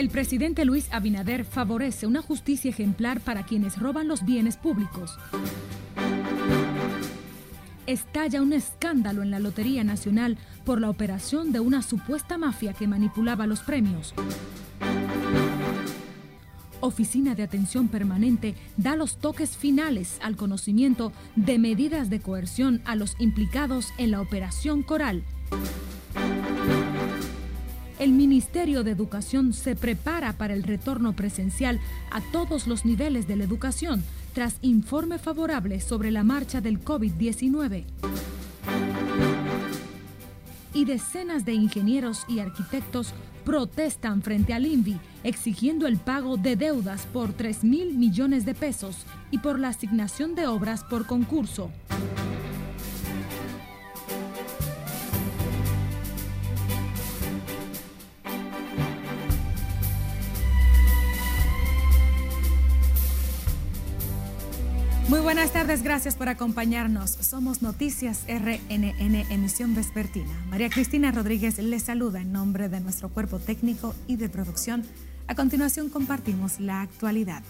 El 0.00 0.08
presidente 0.08 0.64
Luis 0.64 0.88
Abinader 0.92 1.44
favorece 1.44 2.06
una 2.06 2.22
justicia 2.22 2.70
ejemplar 2.70 3.20
para 3.20 3.44
quienes 3.44 3.78
roban 3.78 4.08
los 4.08 4.24
bienes 4.24 4.56
públicos. 4.56 5.18
Estalla 7.86 8.40
un 8.40 8.54
escándalo 8.54 9.22
en 9.22 9.30
la 9.30 9.40
Lotería 9.40 9.84
Nacional 9.84 10.38
por 10.64 10.80
la 10.80 10.88
operación 10.88 11.52
de 11.52 11.60
una 11.60 11.82
supuesta 11.82 12.38
mafia 12.38 12.72
que 12.72 12.88
manipulaba 12.88 13.46
los 13.46 13.60
premios. 13.60 14.14
Oficina 16.80 17.34
de 17.34 17.42
Atención 17.42 17.88
Permanente 17.88 18.54
da 18.78 18.96
los 18.96 19.18
toques 19.18 19.54
finales 19.54 20.18
al 20.22 20.34
conocimiento 20.34 21.12
de 21.36 21.58
medidas 21.58 22.08
de 22.08 22.20
coerción 22.20 22.80
a 22.86 22.96
los 22.96 23.16
implicados 23.18 23.88
en 23.98 24.12
la 24.12 24.22
Operación 24.22 24.82
Coral. 24.82 25.24
El 28.00 28.12
Ministerio 28.12 28.82
de 28.82 28.92
Educación 28.92 29.52
se 29.52 29.76
prepara 29.76 30.32
para 30.32 30.54
el 30.54 30.62
retorno 30.62 31.12
presencial 31.12 31.78
a 32.10 32.22
todos 32.32 32.66
los 32.66 32.86
niveles 32.86 33.28
de 33.28 33.36
la 33.36 33.44
educación 33.44 34.02
tras 34.32 34.56
informe 34.62 35.18
favorable 35.18 35.82
sobre 35.82 36.10
la 36.10 36.24
marcha 36.24 36.62
del 36.62 36.82
COVID-19. 36.82 37.84
Y 40.72 40.86
decenas 40.86 41.44
de 41.44 41.52
ingenieros 41.52 42.24
y 42.26 42.38
arquitectos 42.38 43.12
protestan 43.44 44.22
frente 44.22 44.54
al 44.54 44.64
INVI 44.64 44.98
exigiendo 45.22 45.86
el 45.86 45.98
pago 45.98 46.38
de 46.38 46.56
deudas 46.56 47.04
por 47.12 47.34
3 47.34 47.64
mil 47.64 47.98
millones 47.98 48.46
de 48.46 48.54
pesos 48.54 49.04
y 49.30 49.38
por 49.40 49.58
la 49.58 49.68
asignación 49.68 50.34
de 50.34 50.46
obras 50.46 50.84
por 50.84 51.04
concurso. 51.04 51.70
Muy 65.20 65.34
buenas 65.34 65.52
tardes, 65.52 65.82
gracias 65.82 66.16
por 66.16 66.30
acompañarnos. 66.30 67.10
Somos 67.10 67.60
Noticias 67.60 68.24
RNN, 68.26 69.30
emisión 69.30 69.74
vespertina. 69.74 70.32
María 70.48 70.70
Cristina 70.70 71.12
Rodríguez 71.12 71.58
les 71.58 71.82
saluda 71.82 72.22
en 72.22 72.32
nombre 72.32 72.70
de 72.70 72.80
nuestro 72.80 73.10
cuerpo 73.10 73.38
técnico 73.38 73.94
y 74.06 74.16
de 74.16 74.30
producción. 74.30 74.82
A 75.26 75.34
continuación 75.34 75.90
compartimos 75.90 76.58
la 76.58 76.80
actualidad. 76.80 77.42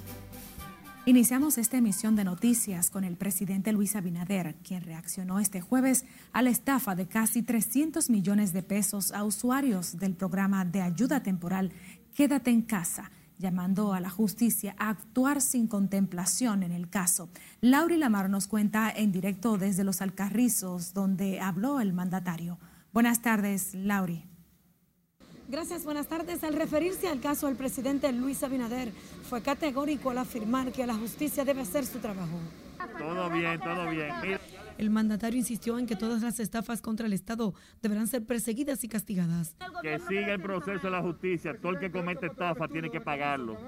Iniciamos 1.06 1.58
esta 1.58 1.76
emisión 1.76 2.16
de 2.16 2.24
noticias 2.24 2.90
con 2.90 3.04
el 3.04 3.16
presidente 3.16 3.72
Luis 3.72 3.94
Abinader, 3.94 4.56
quien 4.64 4.82
reaccionó 4.82 5.38
este 5.38 5.60
jueves 5.60 6.04
a 6.32 6.42
la 6.42 6.50
estafa 6.50 6.96
de 6.96 7.06
casi 7.06 7.44
300 7.44 8.10
millones 8.10 8.52
de 8.52 8.64
pesos 8.64 9.12
a 9.12 9.22
usuarios 9.22 9.96
del 9.96 10.14
programa 10.14 10.64
de 10.64 10.82
ayuda 10.82 11.22
temporal 11.22 11.70
Quédate 12.14 12.50
en 12.50 12.62
casa 12.62 13.12
llamando 13.40 13.92
a 13.92 14.00
la 14.00 14.10
justicia 14.10 14.76
a 14.78 14.90
actuar 14.90 15.40
sin 15.40 15.66
contemplación 15.66 16.62
en 16.62 16.70
el 16.70 16.88
caso. 16.88 17.28
Lauri 17.60 17.96
Lamar 17.96 18.30
nos 18.30 18.46
cuenta 18.46 18.92
en 18.94 19.10
directo 19.10 19.58
desde 19.58 19.82
Los 19.82 20.00
Alcarrizos, 20.00 20.94
donde 20.94 21.40
habló 21.40 21.80
el 21.80 21.92
mandatario. 21.92 22.58
Buenas 22.92 23.22
tardes, 23.22 23.74
Lauri. 23.74 24.24
Gracias, 25.48 25.84
buenas 25.84 26.06
tardes. 26.06 26.44
Al 26.44 26.54
referirse 26.54 27.08
al 27.08 27.20
caso 27.20 27.48
del 27.48 27.56
presidente 27.56 28.12
Luis 28.12 28.44
Abinader, 28.44 28.92
fue 29.28 29.42
categórico 29.42 30.10
al 30.10 30.18
afirmar 30.18 30.70
que 30.70 30.86
la 30.86 30.94
justicia 30.94 31.44
debe 31.44 31.62
hacer 31.62 31.84
su 31.84 31.98
trabajo. 31.98 32.38
Todo 32.98 33.30
bien, 33.30 33.58
todo 33.58 33.90
bien. 33.90 34.12
El 34.80 34.88
mandatario 34.88 35.38
insistió 35.38 35.78
en 35.78 35.84
que 35.84 35.94
todas 35.94 36.22
las 36.22 36.40
estafas 36.40 36.80
contra 36.80 37.06
el 37.06 37.12
Estado 37.12 37.52
deberán 37.82 38.06
ser 38.06 38.24
perseguidas 38.24 38.82
y 38.82 38.88
castigadas. 38.88 39.54
Que 39.82 39.98
siga 40.08 40.32
el 40.32 40.40
proceso 40.40 40.84
de 40.84 40.90
la 40.90 41.02
justicia. 41.02 41.54
Todo 41.60 41.72
el 41.72 41.78
que 41.78 41.90
comete 41.90 42.28
estafa 42.28 42.66
tiene 42.66 42.90
que 42.90 42.98
pagarlo. 42.98 43.58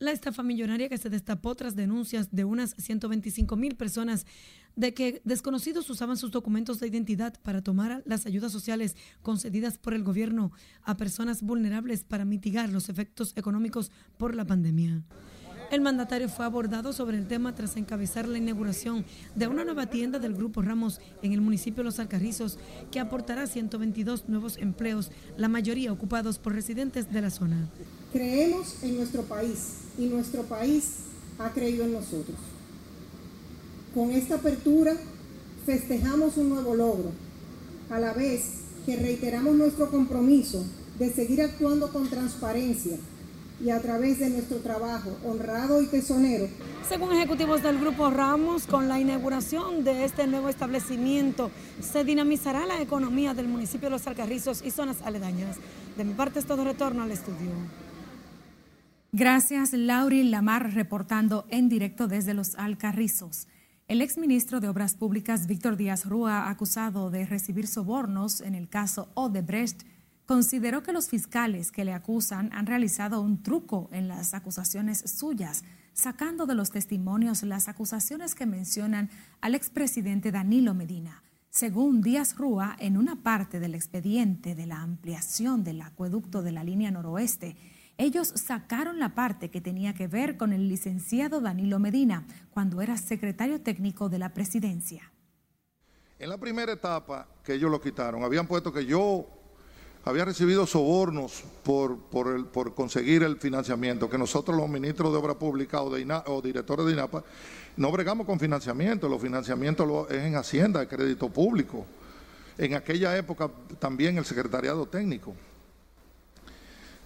La 0.00 0.10
estafa 0.10 0.42
millonaria 0.42 0.88
que 0.88 0.98
se 0.98 1.10
destapó 1.10 1.54
tras 1.54 1.76
denuncias 1.76 2.32
de 2.32 2.44
unas 2.44 2.74
125 2.76 3.54
mil 3.54 3.76
personas 3.76 4.26
de 4.74 4.94
que 4.94 5.22
desconocidos 5.24 5.88
usaban 5.90 6.16
sus 6.16 6.32
documentos 6.32 6.80
de 6.80 6.88
identidad 6.88 7.40
para 7.40 7.62
tomar 7.62 8.02
las 8.04 8.26
ayudas 8.26 8.50
sociales 8.50 8.96
concedidas 9.22 9.78
por 9.78 9.94
el 9.94 10.02
gobierno 10.02 10.50
a 10.82 10.96
personas 10.96 11.40
vulnerables 11.40 12.02
para 12.02 12.24
mitigar 12.24 12.68
los 12.70 12.88
efectos 12.88 13.32
económicos 13.36 13.92
por 14.16 14.34
la 14.34 14.44
pandemia. 14.44 15.04
El 15.70 15.82
mandatario 15.82 16.30
fue 16.30 16.46
abordado 16.46 16.94
sobre 16.94 17.18
el 17.18 17.28
tema 17.28 17.54
tras 17.54 17.76
encabezar 17.76 18.26
la 18.26 18.38
inauguración 18.38 19.04
de 19.34 19.48
una 19.48 19.64
nueva 19.64 19.84
tienda 19.86 20.18
del 20.18 20.32
Grupo 20.32 20.62
Ramos 20.62 20.98
en 21.20 21.34
el 21.34 21.42
municipio 21.42 21.82
de 21.82 21.84
Los 21.84 21.98
Alcarrizos 21.98 22.58
que 22.90 23.00
aportará 23.00 23.46
122 23.46 24.30
nuevos 24.30 24.56
empleos, 24.56 25.10
la 25.36 25.48
mayoría 25.48 25.92
ocupados 25.92 26.38
por 26.38 26.54
residentes 26.54 27.12
de 27.12 27.20
la 27.20 27.28
zona. 27.28 27.68
Creemos 28.12 28.82
en 28.82 28.96
nuestro 28.96 29.24
país 29.24 29.74
y 29.98 30.06
nuestro 30.06 30.44
país 30.44 31.00
ha 31.38 31.50
creído 31.50 31.84
en 31.84 31.92
nosotros. 31.92 32.38
Con 33.94 34.10
esta 34.12 34.36
apertura 34.36 34.94
festejamos 35.66 36.38
un 36.38 36.48
nuevo 36.48 36.74
logro, 36.74 37.12
a 37.90 38.00
la 38.00 38.14
vez 38.14 38.60
que 38.86 38.96
reiteramos 38.96 39.54
nuestro 39.54 39.90
compromiso 39.90 40.64
de 40.98 41.12
seguir 41.12 41.42
actuando 41.42 41.92
con 41.92 42.08
transparencia 42.08 42.96
y 43.60 43.70
a 43.70 43.80
través 43.80 44.20
de 44.20 44.30
nuestro 44.30 44.58
trabajo 44.58 45.16
honrado 45.24 45.82
y 45.82 45.86
tesonero. 45.86 46.48
Según 46.88 47.12
ejecutivos 47.12 47.62
del 47.62 47.78
Grupo 47.78 48.10
Ramos, 48.10 48.66
con 48.66 48.88
la 48.88 49.00
inauguración 49.00 49.84
de 49.84 50.04
este 50.04 50.26
nuevo 50.26 50.48
establecimiento 50.48 51.50
se 51.80 52.04
dinamizará 52.04 52.66
la 52.66 52.80
economía 52.80 53.34
del 53.34 53.48
municipio 53.48 53.88
de 53.88 53.96
Los 53.96 54.06
Alcarrizos 54.06 54.62
y 54.64 54.70
zonas 54.70 55.02
aledañas. 55.02 55.56
De 55.96 56.04
mi 56.04 56.14
parte 56.14 56.38
es 56.38 56.46
todo 56.46 56.64
retorno 56.64 57.02
al 57.02 57.10
estudio. 57.10 57.50
Gracias, 59.10 59.72
Lauri 59.72 60.22
Lamar, 60.22 60.74
reportando 60.74 61.46
en 61.48 61.68
directo 61.68 62.08
desde 62.08 62.34
Los 62.34 62.54
Alcarrizos. 62.56 63.48
El 63.88 64.02
exministro 64.02 64.60
de 64.60 64.68
Obras 64.68 64.94
Públicas, 64.94 65.46
Víctor 65.46 65.78
Díaz 65.78 66.04
Rúa, 66.04 66.50
acusado 66.50 67.10
de 67.10 67.24
recibir 67.24 67.66
sobornos 67.66 68.42
en 68.42 68.54
el 68.54 68.68
caso 68.68 69.08
Odebrecht, 69.14 69.82
consideró 70.28 70.82
que 70.82 70.92
los 70.92 71.08
fiscales 71.08 71.72
que 71.72 71.86
le 71.86 71.94
acusan 71.94 72.50
han 72.52 72.66
realizado 72.66 73.22
un 73.22 73.42
truco 73.42 73.88
en 73.92 74.08
las 74.08 74.34
acusaciones 74.34 74.98
suyas, 75.06 75.64
sacando 75.94 76.44
de 76.44 76.54
los 76.54 76.70
testimonios 76.70 77.42
las 77.44 77.66
acusaciones 77.66 78.34
que 78.34 78.44
mencionan 78.44 79.08
al 79.40 79.54
expresidente 79.54 80.30
Danilo 80.30 80.74
Medina. 80.74 81.22
Según 81.48 82.02
Díaz 82.02 82.36
Rúa, 82.36 82.76
en 82.78 82.98
una 82.98 83.22
parte 83.22 83.58
del 83.58 83.74
expediente 83.74 84.54
de 84.54 84.66
la 84.66 84.82
ampliación 84.82 85.64
del 85.64 85.80
acueducto 85.80 86.42
de 86.42 86.52
la 86.52 86.62
línea 86.62 86.90
noroeste, 86.90 87.56
ellos 87.96 88.28
sacaron 88.28 88.98
la 88.98 89.14
parte 89.14 89.48
que 89.48 89.62
tenía 89.62 89.94
que 89.94 90.08
ver 90.08 90.36
con 90.36 90.52
el 90.52 90.68
licenciado 90.68 91.40
Danilo 91.40 91.78
Medina 91.78 92.26
cuando 92.50 92.82
era 92.82 92.98
secretario 92.98 93.62
técnico 93.62 94.10
de 94.10 94.18
la 94.18 94.34
presidencia. 94.34 95.10
En 96.18 96.28
la 96.28 96.36
primera 96.36 96.72
etapa 96.72 97.26
que 97.42 97.54
ellos 97.54 97.70
lo 97.70 97.80
quitaron, 97.80 98.22
habían 98.24 98.46
puesto 98.46 98.70
que 98.70 98.84
yo 98.84 99.37
había 100.08 100.24
recibido 100.24 100.66
sobornos 100.66 101.44
por, 101.62 101.98
por, 101.98 102.74
conseguir 102.74 103.22
el 103.22 103.36
financiamiento, 103.36 104.08
que 104.08 104.16
nosotros 104.16 104.56
los 104.56 104.66
ministros 104.66 105.12
de 105.12 105.18
Obra 105.18 105.34
Pública 105.34 105.82
o, 105.82 105.90
de 105.90 106.48
directores 106.48 106.86
de 106.86 106.92
INAPA 106.92 107.22
no 107.76 107.92
bregamos 107.92 108.26
con 108.26 108.40
financiamiento, 108.40 109.06
los 109.06 109.20
financiamientos 109.20 110.10
es 110.10 110.22
en 110.24 110.34
Hacienda, 110.34 110.80
de 110.80 110.88
crédito 110.88 111.28
público. 111.28 111.84
En 112.56 112.72
aquella 112.72 113.18
época 113.18 113.50
también 113.78 114.16
el 114.16 114.24
secretariado 114.24 114.86
técnico. 114.86 115.34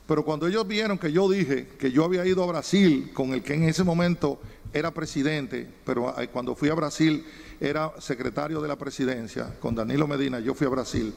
Pero 0.06 0.24
cuando 0.24 0.46
ellos 0.46 0.66
vieron 0.68 0.96
que 0.96 1.10
yo 1.10 1.28
dije 1.28 1.70
que 1.78 1.90
yo 1.90 2.04
había 2.04 2.24
ido 2.24 2.44
a 2.44 2.46
Brasil 2.46 3.10
con 3.12 3.32
el 3.32 3.42
que 3.42 3.54
en 3.54 3.64
ese 3.64 3.82
momento 3.82 4.40
era 4.72 4.92
presidente, 4.92 5.68
pero 5.84 6.14
cuando 6.32 6.54
fui 6.54 6.68
a 6.68 6.74
Brasil 6.74 7.26
era 7.60 7.92
secretario 7.98 8.62
de 8.62 8.68
la 8.68 8.76
presidencia, 8.76 9.58
con 9.58 9.74
Danilo 9.74 10.06
Medina, 10.06 10.38
yo 10.38 10.54
fui 10.54 10.68
a 10.68 10.70
Brasil 10.70 11.12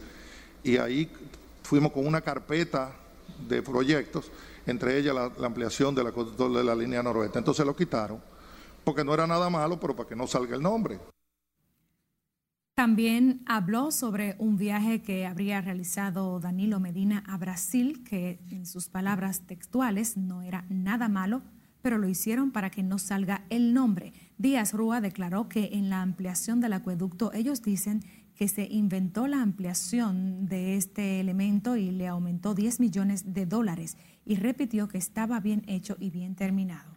y 0.65 0.77
ahí 0.77 1.07
fuimos 1.65 1.91
con 1.91 2.06
una 2.06 2.21
carpeta 2.21 2.95
de 3.47 3.62
proyectos, 3.62 4.31
entre 4.65 4.97
ellas 4.97 5.15
la, 5.15 5.45
ampliación 5.45 5.94
de 5.95 6.03
la, 6.03 6.12
de 6.12 6.63
la 6.63 6.75
línea 6.75 7.03
noroeste. 7.03 7.39
Entonces 7.39 7.65
lo 7.65 7.75
quitaron, 7.75 8.21
porque 8.83 9.03
no 9.03 9.13
era 9.13 9.27
nada 9.27 9.50
malo, 9.50 9.79
pero 9.79 9.95
para 9.95 10.07
que 10.07 10.15
no 10.15 10.27
salga 10.27 10.56
el 10.56 10.62
nombre. 10.62 11.00
También 12.75 13.41
habló 13.45 13.89
sobre 13.89 14.35
un 14.38 14.57
viaje 14.57 15.01
que 15.01 15.25
habría 15.25 15.62
realizado 15.62 16.41
Danilo 16.41 16.81
Medina 16.81 17.23
a 17.25 17.38
Brasil, 17.38 18.03
que 18.03 18.39
en 18.51 18.65
sus 18.65 18.89
palabras 18.89 19.47
textuales 19.47 20.17
no 20.17 20.41
era 20.41 20.65
nada 20.67 21.07
malo, 21.07 21.41
pero 21.81 21.97
lo 21.97 22.09
hicieron 22.09 22.51
para 22.51 22.69
que 22.69 22.83
no 22.83 22.97
salga 22.97 23.45
el 23.50 23.73
nombre. 23.73 24.12
Díaz 24.38 24.73
Rúa 24.73 25.00
declaró 25.00 25.47
que 25.47 25.69
en 25.71 25.89
la 25.89 26.01
ampliación 26.01 26.59
del 26.59 26.73
acueducto 26.73 27.31
ellos 27.31 27.62
dicen 27.62 28.03
que 28.35 28.47
se 28.47 28.67
inventó 28.69 29.27
la 29.27 29.41
ampliación 29.41 30.47
de 30.47 30.75
este 30.75 31.19
elemento 31.19 31.77
y 31.77 31.91
le 31.91 32.07
aumentó 32.07 32.53
10 32.53 32.79
millones 32.79 33.33
de 33.33 33.45
dólares 33.45 33.97
y 34.25 34.35
repitió 34.35 34.87
que 34.87 34.97
estaba 34.97 35.39
bien 35.39 35.63
hecho 35.67 35.95
y 35.99 36.09
bien 36.09 36.35
terminado. 36.35 36.95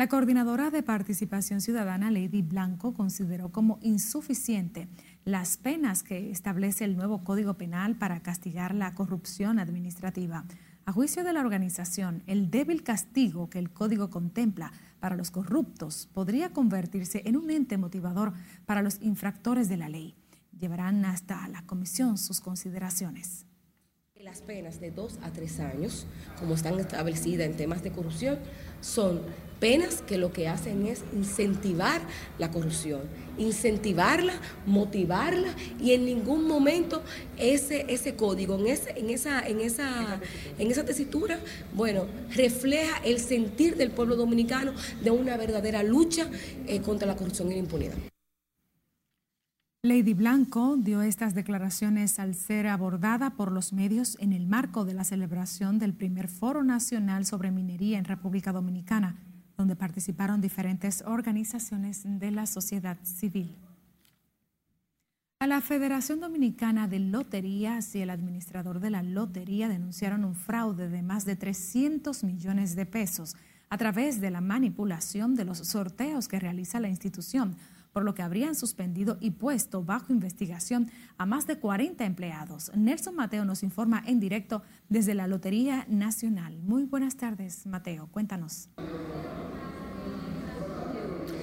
La 0.00 0.08
coordinadora 0.08 0.70
de 0.70 0.82
participación 0.82 1.60
ciudadana, 1.60 2.10
Lady 2.10 2.40
Blanco, 2.40 2.94
consideró 2.94 3.52
como 3.52 3.78
insuficiente 3.82 4.88
las 5.26 5.58
penas 5.58 6.02
que 6.02 6.30
establece 6.30 6.86
el 6.86 6.96
nuevo 6.96 7.22
Código 7.22 7.54
Penal 7.54 7.96
para 7.96 8.20
castigar 8.20 8.74
la 8.74 8.94
corrupción 8.94 9.58
administrativa. 9.58 10.46
A 10.86 10.92
juicio 10.92 11.22
de 11.22 11.34
la 11.34 11.40
organización, 11.40 12.22
el 12.26 12.50
débil 12.50 12.82
castigo 12.82 13.50
que 13.50 13.58
el 13.58 13.70
código 13.70 14.08
contempla 14.08 14.72
para 15.00 15.16
los 15.16 15.30
corruptos 15.30 16.08
podría 16.12 16.52
convertirse 16.52 17.22
en 17.24 17.36
un 17.36 17.50
ente 17.50 17.78
motivador 17.78 18.32
para 18.66 18.82
los 18.82 19.00
infractores 19.00 19.68
de 19.68 19.76
la 19.76 19.88
ley. 19.88 20.14
Llevarán 20.58 21.04
hasta 21.04 21.48
la 21.48 21.62
comisión 21.62 22.18
sus 22.18 22.40
consideraciones. 22.40 23.46
Las 24.14 24.42
penas 24.42 24.80
de 24.80 24.90
dos 24.90 25.18
a 25.22 25.30
tres 25.30 25.60
años, 25.60 26.06
como 26.38 26.54
están 26.54 26.78
establecidas 26.78 27.46
en 27.46 27.56
temas 27.56 27.82
de 27.82 27.90
corrupción, 27.90 28.38
son 28.80 29.20
penas 29.60 30.02
que 30.02 30.16
lo 30.16 30.32
que 30.32 30.48
hacen 30.48 30.86
es 30.86 31.04
incentivar 31.14 32.00
la 32.38 32.50
corrupción, 32.50 33.02
incentivarla, 33.38 34.32
motivarla 34.66 35.54
y 35.80 35.92
en 35.92 36.06
ningún 36.06 36.48
momento 36.48 37.02
ese, 37.36 37.84
ese 37.88 38.16
código, 38.16 38.58
en, 38.58 38.66
ese, 38.68 38.98
en, 38.98 39.10
esa, 39.10 39.46
en, 39.46 39.60
esa, 39.60 40.18
en 40.58 40.70
esa 40.70 40.84
tesitura, 40.84 41.38
bueno, 41.74 42.06
refleja 42.34 42.96
el 43.04 43.20
sentir 43.20 43.76
del 43.76 43.90
pueblo 43.90 44.16
dominicano 44.16 44.72
de 45.02 45.10
una 45.10 45.36
verdadera 45.36 45.82
lucha 45.82 46.28
eh, 46.66 46.80
contra 46.80 47.06
la 47.06 47.16
corrupción 47.16 47.50
y 47.50 47.54
la 47.54 47.60
impunidad. 47.60 48.09
Lady 49.82 50.12
Blanco 50.12 50.76
dio 50.76 51.00
estas 51.00 51.34
declaraciones 51.34 52.18
al 52.18 52.34
ser 52.34 52.66
abordada 52.66 53.30
por 53.30 53.50
los 53.50 53.72
medios 53.72 54.18
en 54.20 54.34
el 54.34 54.46
marco 54.46 54.84
de 54.84 54.92
la 54.92 55.04
celebración 55.04 55.78
del 55.78 55.94
primer 55.94 56.28
Foro 56.28 56.62
Nacional 56.62 57.24
sobre 57.24 57.50
Minería 57.50 57.96
en 57.96 58.04
República 58.04 58.52
Dominicana, 58.52 59.16
donde 59.56 59.76
participaron 59.76 60.42
diferentes 60.42 61.02
organizaciones 61.06 62.02
de 62.04 62.30
la 62.30 62.44
sociedad 62.44 62.98
civil. 63.04 63.56
A 65.38 65.46
la 65.46 65.62
Federación 65.62 66.20
Dominicana 66.20 66.86
de 66.86 66.98
Loterías 66.98 67.94
y 67.94 68.02
el 68.02 68.10
administrador 68.10 68.80
de 68.80 68.90
la 68.90 69.02
lotería 69.02 69.70
denunciaron 69.70 70.26
un 70.26 70.34
fraude 70.34 70.90
de 70.90 71.00
más 71.00 71.24
de 71.24 71.36
300 71.36 72.22
millones 72.22 72.76
de 72.76 72.84
pesos 72.84 73.34
a 73.70 73.78
través 73.78 74.20
de 74.20 74.30
la 74.30 74.42
manipulación 74.42 75.36
de 75.36 75.46
los 75.46 75.56
sorteos 75.56 76.28
que 76.28 76.38
realiza 76.38 76.80
la 76.80 76.90
institución 76.90 77.56
por 77.92 78.04
lo 78.04 78.14
que 78.14 78.22
habrían 78.22 78.54
suspendido 78.54 79.18
y 79.20 79.32
puesto 79.32 79.82
bajo 79.84 80.12
investigación 80.12 80.90
a 81.18 81.26
más 81.26 81.46
de 81.46 81.58
40 81.58 82.04
empleados. 82.04 82.70
Nelson 82.74 83.14
Mateo 83.14 83.44
nos 83.44 83.62
informa 83.62 84.02
en 84.06 84.20
directo 84.20 84.62
desde 84.88 85.14
la 85.14 85.26
Lotería 85.26 85.86
Nacional. 85.88 86.58
Muy 86.62 86.84
buenas 86.84 87.16
tardes, 87.16 87.66
Mateo. 87.66 88.08
Cuéntanos. 88.10 88.68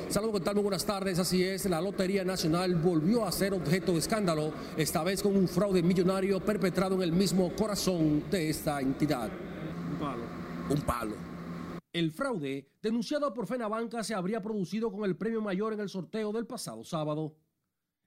Saludos, 0.10 0.40
¿qué 0.40 0.46
tal? 0.46 0.56
Muy 0.56 0.64
buenas 0.64 0.86
tardes. 0.86 1.20
Así 1.20 1.44
es, 1.44 1.66
la 1.66 1.82
Lotería 1.82 2.24
Nacional 2.24 2.76
volvió 2.76 3.26
a 3.26 3.32
ser 3.32 3.54
objeto 3.54 3.92
de 3.92 4.00
escándalo, 4.00 4.54
esta 4.78 5.04
vez 5.04 5.22
con 5.22 5.36
un 5.36 5.50
fraude 5.50 5.84
millonario 5.84 6.40
perpetrado 6.40 6.96
en 6.96 7.02
el 7.02 7.12
mismo 7.12 7.52
corazón 7.56 8.24
de 8.32 8.50
esta 8.50 8.80
entidad. 8.80 9.30
Un 9.92 10.00
palo. 10.00 10.24
Un 10.70 10.82
palo. 10.82 11.37
El 11.98 12.12
fraude, 12.12 12.70
denunciado 12.80 13.34
por 13.34 13.48
Fenabanca, 13.48 14.04
se 14.04 14.14
habría 14.14 14.40
producido 14.40 14.92
con 14.92 15.04
el 15.04 15.16
premio 15.16 15.42
mayor 15.42 15.74
en 15.74 15.80
el 15.80 15.90
sorteo 15.90 16.32
del 16.32 16.46
pasado 16.46 16.84
sábado. 16.84 17.36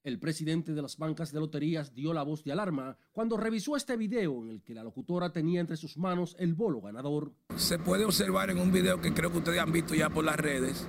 El 0.05 0.21
presidente 0.21 0.75
de 0.75 0.81
las 0.81 0.97
bancas 0.97 1.33
de 1.33 1.41
loterías 1.41 1.93
dio 1.93 2.15
la 2.15 2.23
voz 2.23 2.45
de 2.45 2.53
alarma 2.53 2.97
cuando 3.11 3.37
revisó 3.37 3.75
este 3.75 3.97
video 3.97 4.45
en 4.45 4.51
el 4.51 4.63
que 4.63 4.75
la 4.75 4.85
locutora 4.85 5.33
tenía 5.33 5.61
entre 5.61 5.77
sus 5.77 5.97
manos 5.97 6.37
el 6.39 6.55
bolo 6.55 6.81
ganador. 6.81 7.33
Se 7.57 7.81
puede 7.81 8.05
observar 8.05 8.51
en 8.51 8.61
un 8.61 8.71
video 8.71 9.01
que 9.01 9.13
creo 9.13 9.33
que 9.33 9.39
ustedes 9.39 9.59
han 9.59 9.73
visto 9.73 9.97
ya 9.97 10.09
por 10.09 10.25
las 10.25 10.37
redes, 10.37 10.87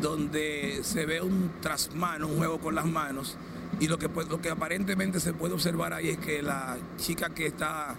donde 0.00 0.78
se 0.84 1.04
ve 1.04 1.20
un 1.20 1.52
trasmano, 1.60 2.28
un 2.28 2.38
juego 2.38 2.60
con 2.60 2.74
las 2.74 2.86
manos, 2.86 3.36
y 3.78 3.88
lo 3.88 3.98
que, 3.98 4.08
lo 4.08 4.40
que 4.40 4.48
aparentemente 4.48 5.20
se 5.20 5.34
puede 5.34 5.52
observar 5.52 5.92
ahí 5.92 6.08
es 6.08 6.16
que 6.16 6.40
la 6.40 6.78
chica 6.96 7.28
que 7.28 7.44
está 7.44 7.94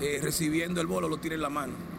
eh, 0.00 0.20
recibiendo 0.22 0.80
el 0.80 0.86
bolo 0.86 1.08
lo 1.08 1.16
tiene 1.16 1.34
en 1.34 1.42
la 1.42 1.50
mano. 1.50 1.93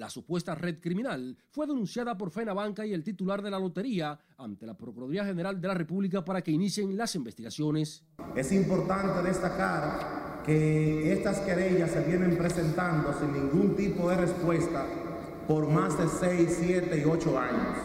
La 0.00 0.08
supuesta 0.08 0.54
red 0.54 0.80
criminal 0.80 1.36
fue 1.50 1.66
denunciada 1.66 2.16
por 2.16 2.32
Banca 2.54 2.86
y 2.86 2.94
el 2.94 3.04
titular 3.04 3.42
de 3.42 3.50
la 3.50 3.58
lotería 3.58 4.18
ante 4.38 4.64
la 4.64 4.72
Procuraduría 4.72 5.26
General 5.26 5.60
de 5.60 5.68
la 5.68 5.74
República 5.74 6.24
para 6.24 6.40
que 6.40 6.50
inicien 6.50 6.96
las 6.96 7.14
investigaciones. 7.16 8.02
Es 8.34 8.50
importante 8.50 9.22
destacar 9.22 10.40
que 10.46 11.12
estas 11.12 11.40
querellas 11.40 11.90
se 11.90 12.02
vienen 12.04 12.38
presentando 12.38 13.12
sin 13.20 13.30
ningún 13.30 13.76
tipo 13.76 14.08
de 14.08 14.16
respuesta 14.16 14.86
por 15.46 15.68
más 15.68 15.98
de 15.98 16.08
6, 16.08 16.56
7 16.58 16.98
y 16.98 17.04
8 17.04 17.38
años. 17.38 17.76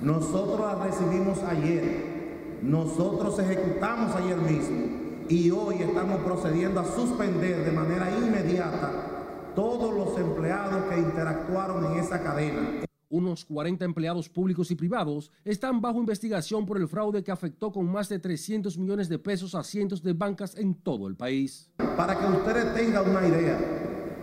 Nosotros 0.00 0.60
las 0.60 0.78
recibimos 0.78 1.40
ayer, 1.40 2.58
nosotros 2.62 3.38
ejecutamos 3.38 4.16
ayer 4.16 4.38
mismo 4.38 5.26
y 5.28 5.50
hoy 5.50 5.82
estamos 5.82 6.22
procediendo 6.22 6.80
a 6.80 6.86
suspender 6.86 7.66
de 7.66 7.72
manera 7.72 8.08
inmediata 8.16 9.13
todos 9.54 9.94
los 9.94 10.18
empleados 10.18 10.84
que 10.84 10.98
interactuaron 10.98 11.92
en 11.92 12.00
esa 12.00 12.22
cadena. 12.22 12.84
Unos 13.08 13.44
40 13.44 13.84
empleados 13.84 14.28
públicos 14.28 14.70
y 14.70 14.74
privados 14.74 15.30
están 15.44 15.80
bajo 15.80 16.00
investigación 16.00 16.66
por 16.66 16.78
el 16.78 16.88
fraude 16.88 17.22
que 17.22 17.30
afectó 17.30 17.70
con 17.70 17.86
más 17.86 18.08
de 18.08 18.18
300 18.18 18.76
millones 18.76 19.08
de 19.08 19.18
pesos 19.18 19.54
a 19.54 19.62
cientos 19.62 20.02
de 20.02 20.14
bancas 20.14 20.56
en 20.56 20.74
todo 20.74 21.06
el 21.06 21.14
país. 21.14 21.70
Para 21.96 22.18
que 22.18 22.26
ustedes 22.26 22.74
tengan 22.74 23.08
una 23.08 23.26
idea, 23.26 23.58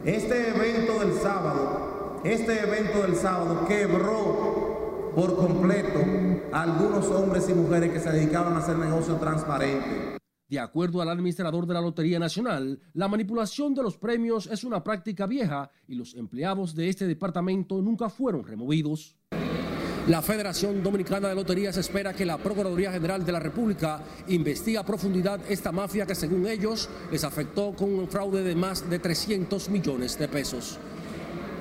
este 0.04 0.50
evento 0.50 1.00
del 1.00 1.14
sábado, 1.14 2.20
este 2.26 2.60
evento 2.60 3.04
del 3.04 3.16
sábado 3.16 3.66
quebró 3.66 5.12
por 5.16 5.38
completo 5.38 6.00
a 6.52 6.64
algunos 6.64 7.08
hombres 7.08 7.48
y 7.50 7.54
mujeres 7.54 7.92
que 7.92 8.00
se 8.00 8.12
dedicaban 8.12 8.54
a 8.54 8.58
hacer 8.58 8.78
negocio 8.78 9.16
transparente. 9.16 10.21
De 10.52 10.60
acuerdo 10.60 11.02
al 11.02 11.08
administrador 11.08 11.66
de 11.66 11.74
la 11.74 11.80
Lotería 11.80 12.20
Nacional, 12.20 12.78
la 12.94 13.08
manipulación 13.08 13.74
de 13.74 13.84
los 13.84 13.98
premios 13.98 14.48
es 14.48 14.66
una 14.66 14.84
práctica 14.84 15.26
vieja 15.26 15.72
y 15.88 15.96
los 15.96 16.14
empleados 16.14 16.76
de 16.76 16.90
este 16.90 17.08
departamento 17.08 17.82
nunca 17.82 18.10
fueron 18.10 18.46
removidos. 18.46 19.16
La 20.10 20.22
Federación 20.22 20.84
Dominicana 20.84 21.30
de 21.30 21.36
Loterías 21.36 21.78
espera 21.78 22.14
que 22.14 22.26
la 22.26 22.38
Procuraduría 22.38 22.92
General 22.92 23.26
de 23.26 23.32
la 23.32 23.40
República 23.40 24.04
investigue 24.28 24.78
a 24.78 24.86
profundidad 24.86 25.40
esta 25.48 25.72
mafia 25.72 26.06
que 26.06 26.16
según 26.16 26.46
ellos 26.46 26.90
les 27.10 27.24
afectó 27.24 27.74
con 27.74 27.94
un 27.94 28.10
fraude 28.10 28.44
de 28.44 28.54
más 28.54 28.90
de 28.90 29.00
300 29.00 29.70
millones 29.70 30.20
de 30.20 30.28
pesos. 30.28 30.80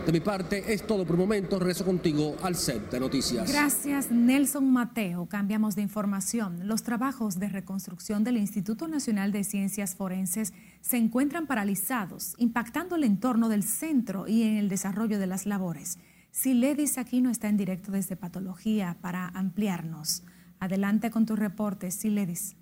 De 0.06 0.12
mi 0.12 0.20
parte 0.20 0.72
es 0.72 0.86
todo 0.86 1.04
por 1.04 1.16
el 1.16 1.20
momento. 1.20 1.58
Regreso 1.58 1.84
contigo 1.84 2.36
al 2.42 2.56
set 2.56 2.90
de 2.90 3.00
noticias. 3.00 3.50
Gracias, 3.50 4.10
Nelson 4.10 4.72
Mateo. 4.72 5.26
Cambiamos 5.26 5.76
de 5.76 5.82
información. 5.82 6.66
Los 6.66 6.82
trabajos 6.82 7.38
de 7.38 7.48
reconstrucción 7.48 8.24
del 8.24 8.38
Instituto 8.38 8.88
Nacional 8.88 9.30
de 9.30 9.44
Ciencias 9.44 9.94
Forenses 9.94 10.54
se 10.80 10.96
encuentran 10.96 11.46
paralizados, 11.46 12.34
impactando 12.38 12.96
el 12.96 13.04
entorno 13.04 13.48
del 13.48 13.62
centro 13.62 14.26
y 14.26 14.42
en 14.44 14.56
el 14.56 14.68
desarrollo 14.68 15.18
de 15.18 15.26
las 15.26 15.44
labores. 15.44 15.98
Siledis 16.30 16.96
Aquino 16.96 17.30
está 17.30 17.48
en 17.48 17.56
directo 17.56 17.92
desde 17.92 18.16
Patología 18.16 18.96
para 19.00 19.28
ampliarnos. 19.28 20.22
Adelante 20.60 21.10
con 21.10 21.26
tu 21.26 21.36
reporte, 21.36 21.90
Siledis. 21.90 22.56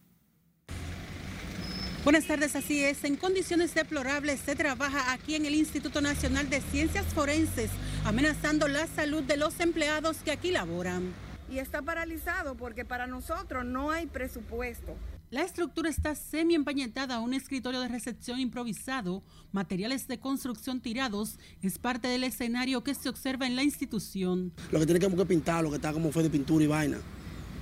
Buenas 2.05 2.27
tardes, 2.27 2.55
así 2.55 2.85
es. 2.85 3.03
En 3.05 3.17
condiciones 3.17 3.75
deplorables 3.75 4.41
se 4.41 4.55
trabaja 4.55 5.13
aquí 5.13 5.35
en 5.35 5.45
el 5.47 5.55
Instituto 5.55 6.01
Nacional 6.01 6.49
de 6.49 6.61
Ciencias 6.61 7.05
Forenses, 7.07 7.71
amenazando 8.05 8.69
la 8.69 8.87
salud 8.87 9.23
de 9.25 9.37
los 9.37 9.59
empleados 9.59 10.19
que 10.19 10.31
aquí 10.31 10.53
laboran. 10.53 11.13
Y 11.51 11.59
está 11.59 11.83
paralizado 11.83 12.55
porque 12.55 12.85
para 12.85 13.07
nosotros 13.07 13.65
no 13.65 13.91
hay 13.91 14.07
presupuesto. 14.07 14.95
La 15.31 15.43
estructura 15.43 15.91
está 15.91 16.15
semi 16.15 16.55
empañetada, 16.55 17.19
un 17.21 17.35
escritorio 17.35 17.81
de 17.81 17.89
recepción 17.89 18.39
improvisado, 18.39 19.23
materiales 19.53 20.07
de 20.07 20.19
construcción 20.19 20.81
tirados, 20.81 21.39
es 21.63 21.79
parte 21.79 22.09
del 22.09 22.25
escenario 22.25 22.83
que 22.85 22.95
se 22.95 23.09
observa 23.09 23.47
en 23.47 23.57
la 23.57 23.65
institución. 23.65 24.53
Lo 24.71 24.79
que 24.79 24.87
tiene 24.87 25.01
que 25.01 25.27
pintar, 25.27 25.65
lo 25.65 25.71
que 25.71 25.77
está 25.77 25.93
como 25.93 26.13
fue 26.13 26.23
de 26.23 26.31
pintura 26.31 26.65
y 26.65 26.69
vaina. 26.69 26.99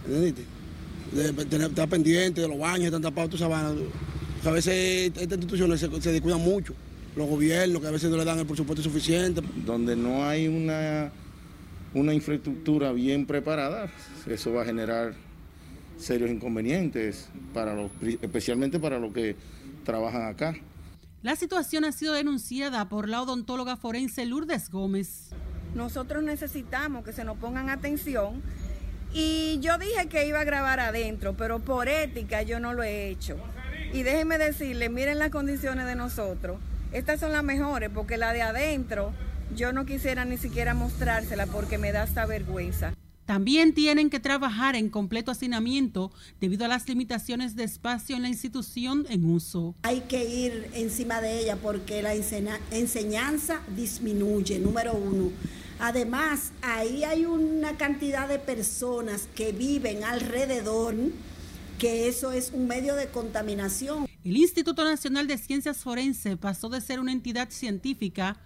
¿Entendiste? 0.07 0.45
estar 1.15 1.89
pendiente 1.89 2.41
de 2.41 2.49
los 2.49 2.59
baños, 2.59 2.87
están 2.87 3.03
tapados, 3.03 3.31
tú 3.31 3.39
sabes 3.39 3.57
a 4.49 4.53
veces 4.53 5.13
estas 5.17 5.39
instituciones 5.39 5.81
se, 5.81 6.13
descuidan 6.13 6.41
mucho, 6.41 6.75
los 7.17 7.29
gobiernos 7.29 7.81
que 7.81 7.89
a 7.89 7.91
veces 7.91 8.11
no 8.11 8.17
le 8.17 8.25
dan 8.25 8.39
el 8.39 8.47
presupuesto 8.47 8.83
suficiente. 8.83 9.41
Donde 9.65 9.97
no 9.97 10.25
hay 10.25 10.47
una, 10.49 11.11
una 11.95 12.15
infraestructura 12.15 12.93
bien 12.93 13.27
preparada, 13.27 13.91
eso 14.27 14.53
va 14.53 14.63
a 14.63 14.65
generar 14.65 15.15
serios 15.99 16.31
inconvenientes, 16.31 17.29
para 17.55 17.75
los, 17.75 17.91
especialmente 18.03 18.79
para 18.79 18.99
los 18.99 19.13
que 19.13 19.37
trabajan 19.85 20.27
acá. 20.27 20.55
La 21.23 21.35
situación 21.35 21.85
ha 21.85 21.93
sido 21.93 22.13
denunciada 22.13 22.89
por 22.89 23.09
la 23.09 23.23
odontóloga 23.23 23.77
forense 23.77 24.27
Lourdes 24.27 24.71
Gómez. 24.71 25.31
Nosotros 25.75 26.23
necesitamos 26.23 27.05
que 27.05 27.13
se 27.13 27.25
nos 27.25 27.37
pongan 27.39 27.69
atención 27.71 28.43
y 29.13 29.59
yo 29.61 29.79
dije 29.79 30.09
que 30.09 30.29
iba 30.29 30.41
a 30.41 30.45
grabar 30.45 30.79
adentro, 30.79 31.35
pero 31.37 31.61
por 31.61 31.89
ética 31.89 32.43
yo 32.43 32.61
no 32.61 32.75
lo 32.75 32.83
he 32.83 33.09
hecho. 33.09 33.37
Y 33.93 34.03
déjenme 34.03 34.39
decirle, 34.39 34.89
miren 34.89 35.19
las 35.19 35.31
condiciones 35.31 35.87
de 35.87 35.97
nosotros. 35.97 36.59
Estas 36.93 37.21
son 37.21 37.33
las 37.33 37.43
mejores 37.43 37.91
porque 37.93 38.17
la 38.17 38.33
de 38.33 38.43
adentro 38.43 39.13
yo 39.55 39.73
no 39.73 39.87
quisiera 39.87 40.25
ni 40.25 40.39
siquiera 40.39 40.75
mostrársela 40.75 41.47
porque 41.47 41.79
me 41.79 41.93
da 41.93 42.05
esta 42.05 42.27
vergüenza. 42.27 42.95
También 43.27 43.75
tienen 43.75 44.09
que 44.09 44.21
trabajar 44.21 44.77
en 44.77 44.89
completo 44.89 45.33
hacinamiento 45.33 46.13
debido 46.41 46.65
a 46.65 46.69
las 46.69 46.89
limitaciones 46.89 47.57
de 47.57 47.65
espacio 47.65 48.15
en 48.15 48.23
la 48.23 48.29
institución 48.29 49.05
en 49.09 49.25
uso. 49.25 49.75
Hay 49.83 50.03
que 50.03 50.25
ir 50.25 50.71
encima 50.75 51.21
de 51.21 51.41
ella 51.41 51.57
porque 51.57 52.03
la 52.03 52.15
enseñanza 52.15 53.61
disminuye, 53.75 54.61
número 54.61 54.95
uno. 54.95 55.33
Además, 55.81 56.53
ahí 56.63 57.03
hay 57.03 57.27
una 57.27 57.77
cantidad 57.77 58.29
de 58.29 58.39
personas 58.39 59.29
que 59.35 59.51
viven 59.51 60.05
alrededor, 60.05 60.95
que 61.79 62.09
eso 62.09 62.33
es 62.33 62.53
un 62.53 62.67
medio 62.67 62.95
de 62.95 63.09
contaminación. 63.09 64.07
El 64.25 64.37
Instituto 64.37 64.85
Nacional 64.85 65.27
de 65.27 65.39
Ciencias 65.39 65.79
Forenses 65.79 66.37
pasó 66.37 66.69
de 66.69 66.81
ser 66.81 67.01
una 67.01 67.13
entidad 67.13 67.51
científica 67.51 68.39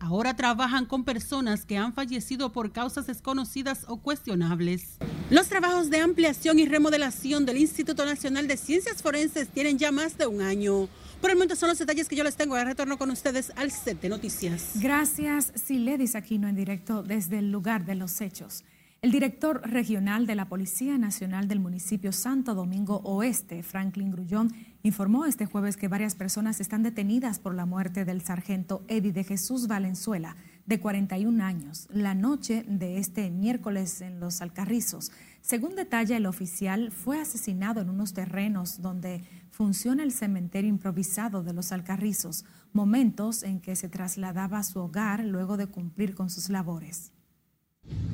Ahora 0.00 0.34
trabajan 0.34 0.86
con 0.86 1.04
personas 1.04 1.64
que 1.64 1.78
han 1.78 1.94
fallecido 1.94 2.52
por 2.52 2.72
causas 2.72 3.06
desconocidas 3.06 3.84
o 3.88 3.96
cuestionables. 3.96 4.98
Los 5.30 5.48
trabajos 5.48 5.88
de 5.88 6.00
ampliación 6.00 6.58
y 6.58 6.66
remodelación 6.66 7.46
del 7.46 7.56
Instituto 7.56 8.04
Nacional 8.04 8.46
de 8.46 8.56
Ciencias 8.56 9.02
Forenses 9.02 9.48
tienen 9.48 9.78
ya 9.78 9.92
más 9.92 10.18
de 10.18 10.26
un 10.26 10.42
año. 10.42 10.88
Por 11.20 11.30
el 11.30 11.36
momento 11.36 11.56
son 11.56 11.70
los 11.70 11.78
detalles 11.78 12.08
que 12.08 12.16
yo 12.16 12.24
les 12.24 12.36
tengo. 12.36 12.54
Ahora 12.54 12.70
retorno 12.70 12.98
con 12.98 13.10
ustedes 13.10 13.50
al 13.56 13.70
set 13.70 14.00
de 14.00 14.10
noticias. 14.10 14.72
Gracias, 14.74 15.52
Siledis 15.54 16.16
Aquino, 16.16 16.48
en 16.48 16.56
directo 16.56 17.02
desde 17.02 17.38
el 17.38 17.50
lugar 17.50 17.86
de 17.86 17.94
los 17.94 18.20
hechos. 18.20 18.64
El 19.04 19.10
director 19.10 19.60
regional 19.68 20.26
de 20.26 20.34
la 20.34 20.48
Policía 20.48 20.96
Nacional 20.96 21.46
del 21.46 21.60
municipio 21.60 22.10
Santo 22.10 22.54
Domingo 22.54 23.02
Oeste, 23.04 23.62
Franklin 23.62 24.10
Grullón, 24.10 24.50
informó 24.82 25.26
este 25.26 25.44
jueves 25.44 25.76
que 25.76 25.88
varias 25.88 26.14
personas 26.14 26.58
están 26.58 26.82
detenidas 26.82 27.38
por 27.38 27.54
la 27.54 27.66
muerte 27.66 28.06
del 28.06 28.22
sargento 28.22 28.82
Eddie 28.88 29.12
de 29.12 29.22
Jesús 29.22 29.66
Valenzuela, 29.66 30.36
de 30.64 30.80
41 30.80 31.44
años, 31.44 31.86
la 31.92 32.14
noche 32.14 32.64
de 32.66 32.96
este 32.96 33.30
miércoles 33.30 34.00
en 34.00 34.20
Los 34.20 34.40
Alcarrizos. 34.40 35.12
Según 35.42 35.76
detalla 35.76 36.16
el 36.16 36.24
oficial, 36.24 36.90
fue 36.90 37.20
asesinado 37.20 37.82
en 37.82 37.90
unos 37.90 38.14
terrenos 38.14 38.80
donde 38.80 39.22
funciona 39.50 40.02
el 40.02 40.12
cementerio 40.12 40.70
improvisado 40.70 41.42
de 41.42 41.52
Los 41.52 41.72
Alcarrizos, 41.72 42.46
momentos 42.72 43.42
en 43.42 43.60
que 43.60 43.76
se 43.76 43.90
trasladaba 43.90 44.60
a 44.60 44.64
su 44.64 44.78
hogar 44.78 45.26
luego 45.26 45.58
de 45.58 45.66
cumplir 45.66 46.14
con 46.14 46.30
sus 46.30 46.48
labores. 46.48 47.13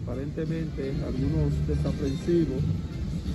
Aparentemente 0.03 0.95
algunos 1.07 1.67
desaprensivos 1.67 2.63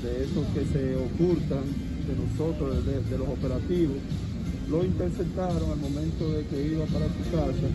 de 0.03 0.23
esos 0.23 0.45
que 0.47 0.65
se 0.65 0.95
ocultan 0.95 1.63
de 2.07 2.15
nosotros, 2.15 2.85
de, 2.85 3.17
los 3.17 3.27
operativos, 3.27 3.97
lo 4.69 4.83
interceptaron 4.83 5.71
al 5.71 5.79
momento 5.79 6.31
de 6.31 6.45
que 6.45 6.67
iba 6.67 6.85
para 6.85 7.07
su 7.07 7.31
casa 7.31 7.67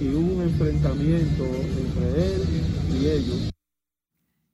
y 0.00 0.08
hubo 0.08 0.34
un 0.36 0.42
enfrentamiento 0.42 1.44
entre 1.44 2.34
él 2.34 2.42
y 3.00 3.06
ellos. 3.06 3.50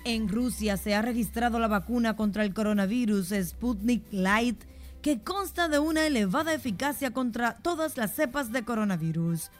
En 0.09 0.27
Rusia 0.27 0.75
se 0.75 0.93
ha 0.95 1.03
registrado 1.03 1.59
la 1.59 1.67
vacuna 1.67 2.15
contra 2.15 2.43
el 2.43 2.51
coronavirus 2.51 3.31
Sputnik 3.43 4.01
Light, 4.09 4.59
que 5.03 5.21
consta 5.21 5.67
de 5.67 5.77
una 5.77 6.07
elevada 6.07 6.51
eficacia 6.51 7.11
contra 7.11 7.57
todas 7.57 7.95
las 7.95 8.15
cepas 8.15 8.51
de 8.51 8.65
coronavirus. 8.65 9.51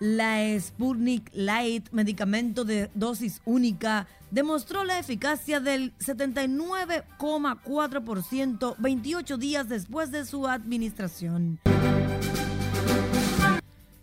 La 0.00 0.38
Sputnik 0.58 1.30
Light, 1.34 1.90
medicamento 1.92 2.64
de 2.64 2.90
dosis 2.94 3.42
única, 3.44 4.06
demostró 4.30 4.82
la 4.82 4.98
eficacia 4.98 5.60
del 5.60 5.92
79,4% 5.98 8.76
28 8.78 9.36
días 9.36 9.68
después 9.68 10.10
de 10.10 10.24
su 10.24 10.46
administración. 10.46 11.60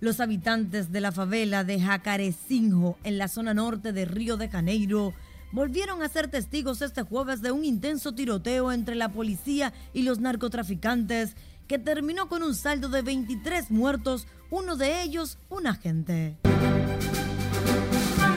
Los 0.02 0.20
habitantes 0.20 0.92
de 0.92 1.02
la 1.02 1.12
favela 1.12 1.64
de 1.64 1.82
Jacarecinho, 1.82 2.96
en 3.04 3.18
la 3.18 3.28
zona 3.28 3.56
norte 3.56 3.92
de 3.92 4.06
Río 4.06 4.38
de 4.38 4.50
Janeiro, 4.50 5.16
volvieron 5.52 6.02
a 6.02 6.10
ser 6.10 6.28
testigos 6.28 6.82
este 6.82 7.04
jueves 7.04 7.42
de 7.42 7.52
un 7.52 7.66
intenso 7.66 8.14
tiroteo 8.14 8.72
entre 8.72 8.96
la 8.96 9.10
policía 9.10 9.74
y 9.94 10.04
los 10.04 10.20
narcotraficantes 10.20 11.36
que 11.68 11.80
terminó 11.80 12.28
con 12.30 12.44
un 12.44 12.56
saldo 12.56 12.90
de 12.90 13.02
23 13.02 13.72
muertos, 13.72 14.28
uno 14.52 14.75
de 14.75 15.02
ellos 15.02 15.38
un 15.50 15.68
agente. 15.68 16.38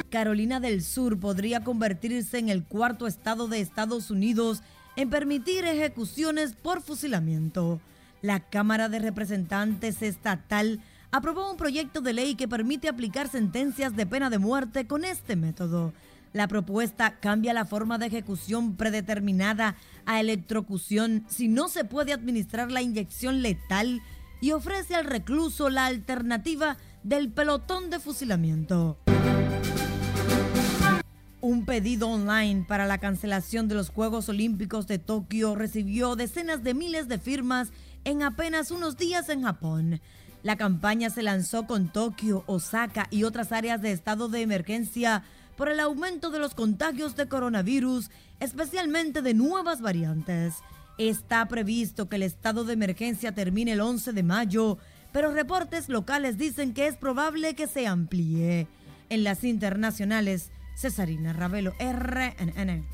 Carolina 0.09 0.59
del 0.61 0.83
Sur 0.83 1.21
podría 1.21 1.63
convertirse 1.65 2.39
en 2.39 2.49
el 2.49 2.65
cuarto 2.65 3.07
estado 3.07 3.47
de 3.49 3.61
Estados 3.61 4.11
Unidos 4.11 4.63
en 4.97 5.11
permitir 5.11 5.65
ejecuciones 5.65 6.55
por 6.55 6.83
fusilamiento. 6.83 7.81
La 8.23 8.41
Cámara 8.41 8.89
de 8.89 8.99
Representantes 8.99 10.03
Estatal 10.03 10.81
aprobó 11.11 11.51
un 11.51 11.57
proyecto 11.57 12.01
de 12.01 12.13
ley 12.13 12.35
que 12.35 12.49
permite 12.49 12.89
aplicar 12.89 13.29
sentencias 13.29 13.95
de 13.95 14.07
pena 14.07 14.31
de 14.31 14.39
muerte 14.39 14.87
con 14.87 15.05
este 15.05 15.37
método. 15.37 15.93
La 16.33 16.47
propuesta 16.47 17.19
cambia 17.21 17.55
la 17.55 17.65
forma 17.65 17.99
de 17.99 18.07
ejecución 18.07 18.77
predeterminada 18.77 19.77
a 20.05 20.21
electrocución 20.21 21.25
si 21.29 21.49
no 21.49 21.69
se 21.69 21.85
puede 21.85 22.13
administrar 22.13 22.71
la 22.71 22.83
inyección 22.83 23.43
letal 23.43 24.03
y 24.41 24.53
ofrece 24.53 24.95
al 24.95 25.05
recluso 25.05 25.71
la 25.71 25.87
alternativa 25.87 26.77
del 27.03 27.31
pelotón 27.31 27.91
de 27.91 27.99
fusilamiento. 27.99 28.99
Un 31.41 31.65
pedido 31.65 32.09
online 32.09 32.65
para 32.67 32.87
la 32.87 32.99
cancelación 32.99 33.69
de 33.69 33.77
los 33.77 33.91
Juegos 33.91 34.29
Olímpicos 34.29 34.87
de 34.87 34.99
Tokio 34.99 35.55
recibió 35.55 36.17
decenas 36.17 36.63
de 36.63 36.75
miles 36.75 37.09
de 37.09 37.19
firmas 37.19 37.71
en 38.05 38.23
apenas 38.23 38.71
unos 38.71 38.97
días 38.97 39.29
en 39.29 39.45
Japón. 39.45 40.01
La 40.43 40.57
campaña 40.57 41.11
se 41.11 41.23
lanzó 41.23 41.67
con 41.67 41.93
Tokio, 41.93 42.45
Osaka 42.47 43.07
y 43.11 43.25
otras 43.25 43.53
áreas 43.53 43.83
de 43.83 43.93
estado 43.93 44.29
de 44.29 44.43
emergencia 44.43 45.25
por 45.59 45.69
el 45.69 45.81
aumento 45.81 46.31
de 46.31 46.39
los 46.39 46.55
contagios 46.55 47.17
de 47.17 47.29
coronavirus, 47.29 48.11
especialmente 48.39 49.23
de 49.23 49.35
nuevas 49.35 49.81
variantes. 49.81 50.55
Está 50.99 51.47
previsto 51.49 52.09
que 52.09 52.17
el 52.17 52.23
estado 52.23 52.65
de 52.65 52.75
emergencia 52.75 53.33
termine 53.33 53.73
el 53.73 53.81
11 53.81 54.13
de 54.13 54.23
mayo, 54.23 54.79
pero 55.13 55.33
reportes 55.33 55.89
locales 55.89 56.39
dicen 56.39 56.75
que 56.75 56.87
es 56.87 56.97
probable 56.97 57.57
que 57.57 57.67
se 57.67 57.89
amplíe. 57.89 58.69
En 59.11 59.25
las 59.25 59.43
internacionales, 59.43 60.53
Cesarina 60.77 61.33
Ravelo, 61.33 61.73
RNN. 61.81 62.87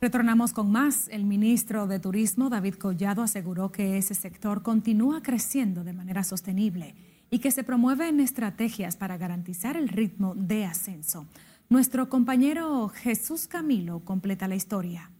Retornamos 0.00 0.52
con 0.54 0.70
más. 0.70 1.08
El 1.08 1.24
ministro 1.24 1.86
de 1.86 1.98
Turismo, 1.98 2.48
David 2.48 2.76
Collado, 2.76 3.22
aseguró 3.22 3.72
que 3.72 3.98
ese 3.98 4.14
sector 4.14 4.62
continúa 4.62 5.22
creciendo 5.22 5.84
de 5.84 5.92
manera 5.92 6.24
sostenible 6.24 6.94
y 7.30 7.40
que 7.40 7.50
se 7.50 7.64
promueven 7.64 8.20
estrategias 8.20 8.96
para 8.96 9.16
garantizar 9.16 9.76
el 9.76 9.88
ritmo 9.88 10.34
de 10.34 10.64
ascenso. 10.64 11.26
Nuestro 11.68 12.08
compañero 12.08 12.88
Jesús 12.88 13.46
Camilo 13.46 14.00
completa 14.00 14.48
la 14.48 14.56
historia. 14.56 15.10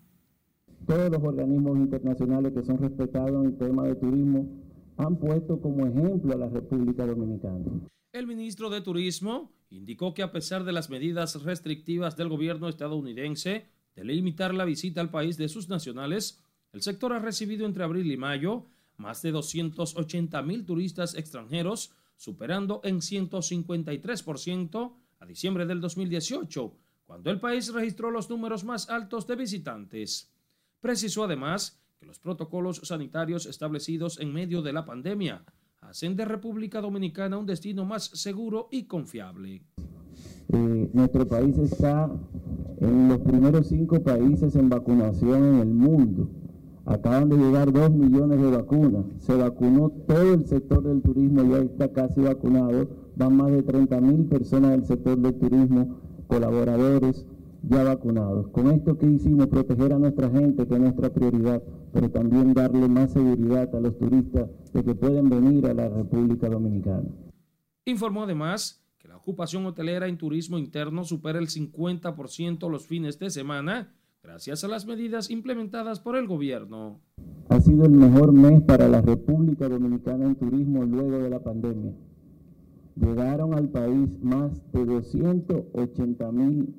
Todos 0.86 1.10
los 1.10 1.22
organismos 1.22 1.76
internacionales 1.76 2.52
que 2.54 2.62
son 2.62 2.78
respetados 2.78 3.44
en 3.44 3.50
el 3.50 3.58
tema 3.58 3.82
de 3.84 3.94
turismo 3.94 4.48
han 4.96 5.16
puesto 5.16 5.60
como 5.60 5.86
ejemplo 5.86 6.32
a 6.32 6.38
la 6.38 6.48
República 6.48 7.06
Dominicana. 7.06 7.64
El 8.12 8.26
ministro 8.26 8.70
de 8.70 8.80
Turismo 8.80 9.52
indicó 9.70 10.14
que 10.14 10.22
a 10.22 10.32
pesar 10.32 10.64
de 10.64 10.72
las 10.72 10.88
medidas 10.88 11.42
restrictivas 11.42 12.16
del 12.16 12.30
gobierno 12.30 12.68
estadounidense, 12.68 13.66
de 13.94 14.04
limitar 14.04 14.54
la 14.54 14.64
visita 14.64 15.02
al 15.02 15.10
país 15.10 15.36
de 15.36 15.48
sus 15.48 15.68
nacionales, 15.68 16.42
el 16.72 16.82
sector 16.82 17.12
ha 17.12 17.18
recibido 17.18 17.66
entre 17.66 17.84
abril 17.84 18.10
y 18.10 18.16
mayo 18.16 18.64
más 18.98 19.22
de 19.22 19.32
280 19.32 20.42
mil 20.42 20.64
turistas 20.64 21.14
extranjeros, 21.14 21.92
superando 22.16 22.80
en 22.84 22.98
153% 22.98 24.92
a 25.20 25.26
diciembre 25.26 25.66
del 25.66 25.80
2018, 25.80 26.74
cuando 27.06 27.30
el 27.30 27.40
país 27.40 27.72
registró 27.72 28.10
los 28.10 28.28
números 28.28 28.64
más 28.64 28.90
altos 28.90 29.26
de 29.26 29.36
visitantes. 29.36 30.30
Precisó 30.80 31.24
además 31.24 31.80
que 31.98 32.06
los 32.06 32.18
protocolos 32.18 32.80
sanitarios 32.84 33.46
establecidos 33.46 34.20
en 34.20 34.32
medio 34.32 34.62
de 34.62 34.72
la 34.72 34.84
pandemia 34.84 35.44
hacen 35.80 36.16
de 36.16 36.24
República 36.24 36.80
Dominicana 36.80 37.38
un 37.38 37.46
destino 37.46 37.84
más 37.84 38.04
seguro 38.04 38.68
y 38.70 38.84
confiable. 38.84 39.62
Eh, 40.52 40.90
nuestro 40.92 41.26
país 41.26 41.56
está 41.58 42.10
en 42.80 43.08
los 43.08 43.18
primeros 43.20 43.68
cinco 43.68 44.02
países 44.02 44.54
en 44.56 44.68
vacunación 44.68 45.54
en 45.54 45.60
el 45.60 45.68
mundo. 45.68 46.30
Acaban 46.88 47.28
de 47.28 47.36
llegar 47.36 47.70
dos 47.70 47.90
millones 47.90 48.40
de 48.40 48.50
vacunas. 48.50 49.04
Se 49.18 49.36
vacunó 49.36 49.90
todo 49.90 50.32
el 50.32 50.46
sector 50.46 50.82
del 50.82 51.02
turismo, 51.02 51.42
ya 51.42 51.58
está 51.58 51.92
casi 51.92 52.22
vacunado. 52.22 52.88
Van 53.14 53.36
más 53.36 53.52
de 53.52 53.62
30 53.62 54.00
mil 54.00 54.24
personas 54.24 54.70
del 54.70 54.86
sector 54.86 55.18
del 55.18 55.34
turismo, 55.38 55.98
colaboradores 56.28 57.26
ya 57.62 57.84
vacunados. 57.84 58.48
Con 58.48 58.70
esto 58.70 58.96
que 58.96 59.04
hicimos, 59.04 59.48
proteger 59.48 59.92
a 59.92 59.98
nuestra 59.98 60.30
gente, 60.30 60.66
que 60.66 60.74
es 60.74 60.80
nuestra 60.80 61.12
prioridad, 61.12 61.62
pero 61.92 62.10
también 62.10 62.54
darle 62.54 62.88
más 62.88 63.12
seguridad 63.12 63.74
a 63.74 63.80
los 63.80 63.98
turistas 63.98 64.48
de 64.72 64.82
que 64.82 64.94
pueden 64.94 65.28
venir 65.28 65.66
a 65.66 65.74
la 65.74 65.90
República 65.90 66.48
Dominicana. 66.48 67.04
Informó 67.84 68.22
además 68.22 68.82
la 69.08 69.16
ocupación 69.16 69.64
hotelera 69.64 70.06
en 70.06 70.18
turismo 70.18 70.58
interno 70.58 71.02
supera 71.02 71.38
el 71.38 71.48
50% 71.48 72.70
los 72.70 72.86
fines 72.86 73.18
de 73.18 73.30
semana, 73.30 73.94
gracias 74.28 74.62
a 74.62 74.68
las 74.68 74.84
medidas 74.84 75.30
implementadas 75.30 76.00
por 76.00 76.14
el 76.14 76.26
gobierno. 76.26 77.00
Ha 77.48 77.62
sido 77.62 77.86
el 77.86 77.92
mejor 77.92 78.30
mes 78.30 78.60
para 78.60 78.86
la 78.86 79.00
República 79.00 79.70
Dominicana 79.70 80.26
en 80.26 80.36
turismo 80.36 80.84
luego 80.84 81.18
de 81.20 81.30
la 81.30 81.42
pandemia. 81.42 81.94
Llegaron 82.96 83.54
al 83.54 83.70
país 83.70 84.10
más 84.20 84.52
de 84.72 84.84
280 84.84 86.32
mil 86.32 86.74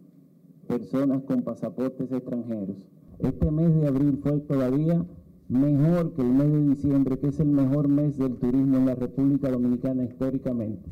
personas 0.68 1.24
con 1.24 1.42
pasaportes 1.42 2.12
extranjeros. 2.12 2.78
Este 3.18 3.50
mes 3.50 3.74
de 3.82 3.88
abril 3.88 4.20
fue 4.22 4.42
todavía 4.42 5.04
mejor 5.48 6.14
que 6.14 6.22
el 6.22 6.30
mes 6.30 6.52
de 6.52 6.70
diciembre, 6.70 7.18
que 7.18 7.30
es 7.30 7.40
el 7.40 7.50
mejor 7.50 7.88
mes 7.88 8.16
del 8.20 8.36
turismo 8.36 8.78
en 8.78 8.86
la 8.86 8.94
República 8.94 9.50
Dominicana 9.50 10.04
históricamente. 10.04 10.88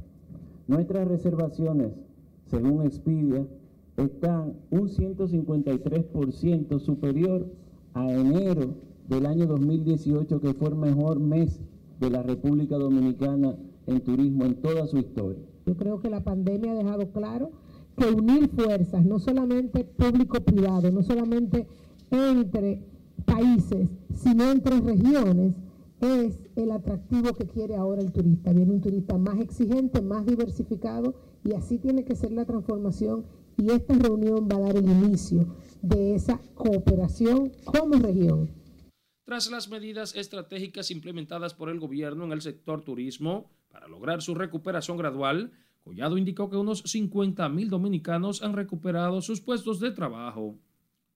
Nuestras 0.67 1.07
reservaciones, 1.07 1.91
según 2.45 2.83
Expedia, 2.83 3.45
están 3.97 4.53
un 4.69 4.89
153% 4.89 6.79
superior 6.79 7.51
a 7.93 8.09
enero 8.09 8.75
del 9.09 9.25
año 9.25 9.47
2018, 9.47 10.39
que 10.39 10.53
fue 10.53 10.69
el 10.69 10.75
mejor 10.75 11.19
mes 11.19 11.59
de 11.99 12.09
la 12.11 12.21
República 12.21 12.77
Dominicana 12.77 13.55
en 13.87 14.01
turismo 14.01 14.45
en 14.45 14.61
toda 14.61 14.85
su 14.85 14.97
historia. 14.99 15.41
Yo 15.65 15.75
creo 15.75 15.99
que 15.99 16.09
la 16.09 16.23
pandemia 16.23 16.71
ha 16.71 16.75
dejado 16.75 17.11
claro 17.11 17.51
que 17.97 18.05
unir 18.05 18.49
fuerzas, 18.49 19.03
no 19.03 19.17
solamente 19.19 19.83
público-privado, 19.83 20.91
no 20.91 21.01
solamente 21.01 21.65
entre 22.11 22.83
países, 23.25 23.89
sino 24.13 24.51
entre 24.51 24.79
regiones, 24.79 25.55
es 25.99 26.47
el 26.55 26.69
atractivo 26.71 27.33
que 27.33 27.47
quiere 27.47 27.75
ahora 27.75 28.01
el 28.01 28.11
turista. 28.11 28.53
Viene 28.53 28.73
un 28.73 28.81
turista 28.81 29.17
más 29.17 29.39
exigente, 29.39 30.01
más 30.01 30.27
diversificado 30.27 31.15
y 31.43 31.53
así 31.53 31.79
tiene 31.79 32.03
que 32.05 32.15
ser 32.15 32.31
la 32.31 32.45
transformación 32.45 33.25
y 33.57 33.71
esta 33.71 33.93
reunión 33.95 34.47
va 34.47 34.57
a 34.57 34.59
dar 34.59 34.77
el 34.77 34.89
inicio 34.89 35.55
de 35.81 36.15
esa 36.15 36.39
cooperación 36.53 37.51
como 37.65 37.95
región. 37.95 38.49
Tras 39.25 39.49
las 39.51 39.69
medidas 39.69 40.15
estratégicas 40.15 40.91
implementadas 40.91 41.53
por 41.53 41.69
el 41.69 41.79
gobierno 41.79 42.23
en 42.23 42.31
el 42.31 42.41
sector 42.41 42.83
turismo 42.83 43.51
para 43.69 43.87
lograr 43.87 44.21
su 44.21 44.35
recuperación 44.35 44.97
gradual, 44.97 45.51
Collado 45.83 46.17
indicó 46.17 46.49
que 46.49 46.57
unos 46.57 46.83
50 46.85 47.47
mil 47.49 47.69
dominicanos 47.69 48.41
han 48.43 48.53
recuperado 48.53 49.21
sus 49.21 49.41
puestos 49.41 49.79
de 49.79 49.91
trabajo. 49.91 50.57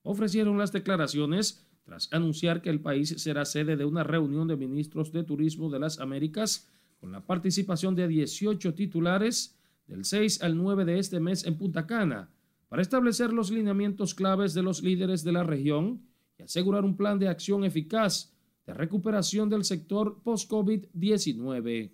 Ofrecieron 0.04 0.58
las 0.58 0.72
declaraciones 0.72 1.66
tras 1.84 2.12
anunciar 2.12 2.62
que 2.62 2.70
el 2.70 2.82
país 2.82 3.16
será 3.18 3.46
sede 3.46 3.76
de 3.76 3.86
una 3.86 4.04
reunión 4.04 4.48
de 4.48 4.58
ministros 4.58 5.12
de 5.12 5.24
Turismo 5.24 5.70
de 5.70 5.80
las 5.80 6.00
Américas 6.00 6.70
con 7.00 7.12
la 7.12 7.26
participación 7.26 7.96
de 7.96 8.08
18 8.08 8.74
titulares 8.74 9.58
del 9.92 10.06
6 10.06 10.42
al 10.42 10.58
9 10.58 10.86
de 10.86 11.00
este 11.00 11.20
mes 11.20 11.46
en 11.46 11.58
Punta 11.58 11.86
Cana, 11.86 12.30
para 12.70 12.82
establecer 12.82 13.34
los 13.34 13.52
lineamientos 13.52 14.16
claves 14.16 14.54
de 14.54 14.64
los 14.64 14.82
líderes 14.82 15.24
de 15.26 15.34
la 15.34 15.44
región 15.44 16.02
y 16.40 16.44
asegurar 16.44 16.86
un 16.86 16.96
plan 16.96 17.20
de 17.20 17.28
acción 17.28 17.66
eficaz 17.66 18.34
de 18.66 18.74
recuperación 18.74 19.50
del 19.50 19.66
sector 19.66 20.22
post-COVID-19. 20.24 21.92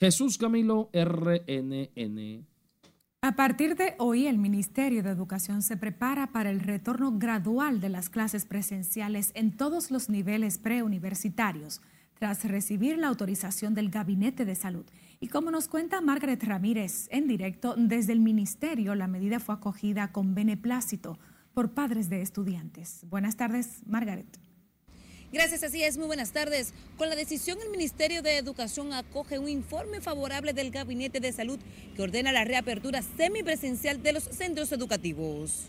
Jesús 0.00 0.36
Camilo, 0.36 0.90
RNN. 0.92 2.44
A 3.20 3.36
partir 3.36 3.76
de 3.76 3.94
hoy, 3.98 4.26
el 4.26 4.38
Ministerio 4.38 5.04
de 5.04 5.10
Educación 5.10 5.62
se 5.62 5.76
prepara 5.76 6.32
para 6.32 6.50
el 6.50 6.60
retorno 6.60 7.18
gradual 7.18 7.80
de 7.80 7.88
las 7.88 8.10
clases 8.10 8.46
presenciales 8.46 9.30
en 9.34 9.56
todos 9.56 9.92
los 9.92 10.08
niveles 10.08 10.58
preuniversitarios, 10.58 11.80
tras 12.18 12.44
recibir 12.44 12.98
la 12.98 13.08
autorización 13.08 13.74
del 13.74 13.90
Gabinete 13.90 14.44
de 14.44 14.54
Salud. 14.54 14.84
Y 15.20 15.28
como 15.28 15.50
nos 15.50 15.68
cuenta 15.68 16.00
Margaret 16.00 16.42
Ramírez 16.42 17.08
en 17.10 17.26
directo 17.26 17.74
desde 17.76 18.12
el 18.12 18.20
Ministerio, 18.20 18.94
la 18.94 19.06
medida 19.06 19.40
fue 19.40 19.54
acogida 19.54 20.12
con 20.12 20.34
beneplácito 20.34 21.18
por 21.54 21.72
padres 21.72 22.08
de 22.08 22.22
estudiantes. 22.22 23.04
Buenas 23.08 23.36
tardes, 23.36 23.82
Margaret. 23.86 24.38
Gracias, 25.32 25.62
así 25.62 25.82
es. 25.82 25.98
Muy 25.98 26.06
buenas 26.06 26.32
tardes. 26.32 26.72
Con 26.96 27.10
la 27.10 27.16
decisión, 27.16 27.58
el 27.62 27.70
Ministerio 27.70 28.22
de 28.22 28.38
Educación 28.38 28.92
acoge 28.94 29.38
un 29.38 29.48
informe 29.48 30.00
favorable 30.00 30.54
del 30.54 30.70
Gabinete 30.70 31.20
de 31.20 31.32
Salud 31.32 31.58
que 31.94 32.02
ordena 32.02 32.32
la 32.32 32.44
reapertura 32.44 33.02
semipresencial 33.02 34.02
de 34.02 34.12
los 34.12 34.24
centros 34.24 34.72
educativos. 34.72 35.66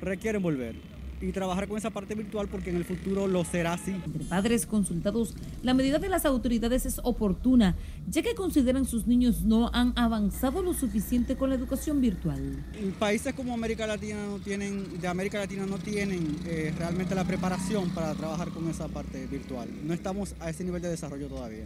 Requieren 0.00 0.42
volver 0.42 0.95
y 1.20 1.32
trabajar 1.32 1.66
con 1.68 1.78
esa 1.78 1.90
parte 1.90 2.14
virtual 2.14 2.48
porque 2.48 2.70
en 2.70 2.76
el 2.76 2.84
futuro 2.84 3.26
lo 3.26 3.44
será 3.44 3.74
así. 3.74 3.92
Entre 3.92 4.24
padres 4.24 4.66
consultados, 4.66 5.34
la 5.62 5.74
medida 5.74 5.98
de 5.98 6.08
las 6.08 6.24
autoridades 6.26 6.86
es 6.86 7.00
oportuna, 7.02 7.74
ya 8.08 8.22
que 8.22 8.34
consideran 8.34 8.84
sus 8.84 9.06
niños 9.06 9.42
no 9.42 9.70
han 9.72 9.92
avanzado 9.96 10.62
lo 10.62 10.74
suficiente 10.74 11.36
con 11.36 11.50
la 11.50 11.56
educación 11.56 12.00
virtual. 12.00 12.64
Países 12.98 13.34
como 13.34 13.54
América 13.54 13.86
Latina 13.86 14.26
no 14.26 14.38
tienen, 14.38 15.00
de 15.00 15.08
América 15.08 15.38
Latina 15.38 15.66
no 15.66 15.78
tienen 15.78 16.36
eh, 16.46 16.72
realmente 16.78 17.14
la 17.14 17.24
preparación 17.24 17.90
para 17.90 18.14
trabajar 18.14 18.50
con 18.50 18.68
esa 18.68 18.88
parte 18.88 19.26
virtual. 19.26 19.68
No 19.84 19.94
estamos 19.94 20.34
a 20.40 20.50
ese 20.50 20.64
nivel 20.64 20.82
de 20.82 20.90
desarrollo 20.90 21.28
todavía. 21.28 21.64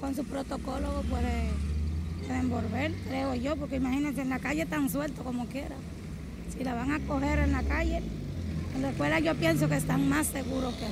Con 0.00 0.14
su 0.14 0.24
protocolo 0.24 1.02
puede, 1.08 1.50
pueden 2.26 2.50
volver, 2.50 2.92
creo 3.08 3.34
yo, 3.34 3.56
porque 3.56 3.76
imagínense 3.76 4.20
en 4.20 4.28
la 4.28 4.38
calle 4.38 4.66
tan 4.66 4.90
suelto 4.90 5.22
como 5.22 5.46
quiera. 5.46 5.76
Si 6.56 6.64
la 6.64 6.74
van 6.74 6.90
a 6.92 7.00
coger 7.00 7.38
en 7.38 7.52
la 7.52 7.62
calle, 7.62 8.02
en 8.74 8.82
la 8.82 8.90
escuela 8.90 9.20
yo 9.20 9.34
pienso 9.34 9.68
que 9.68 9.76
están 9.76 10.08
más 10.08 10.28
seguros 10.28 10.74
que... 10.74 10.86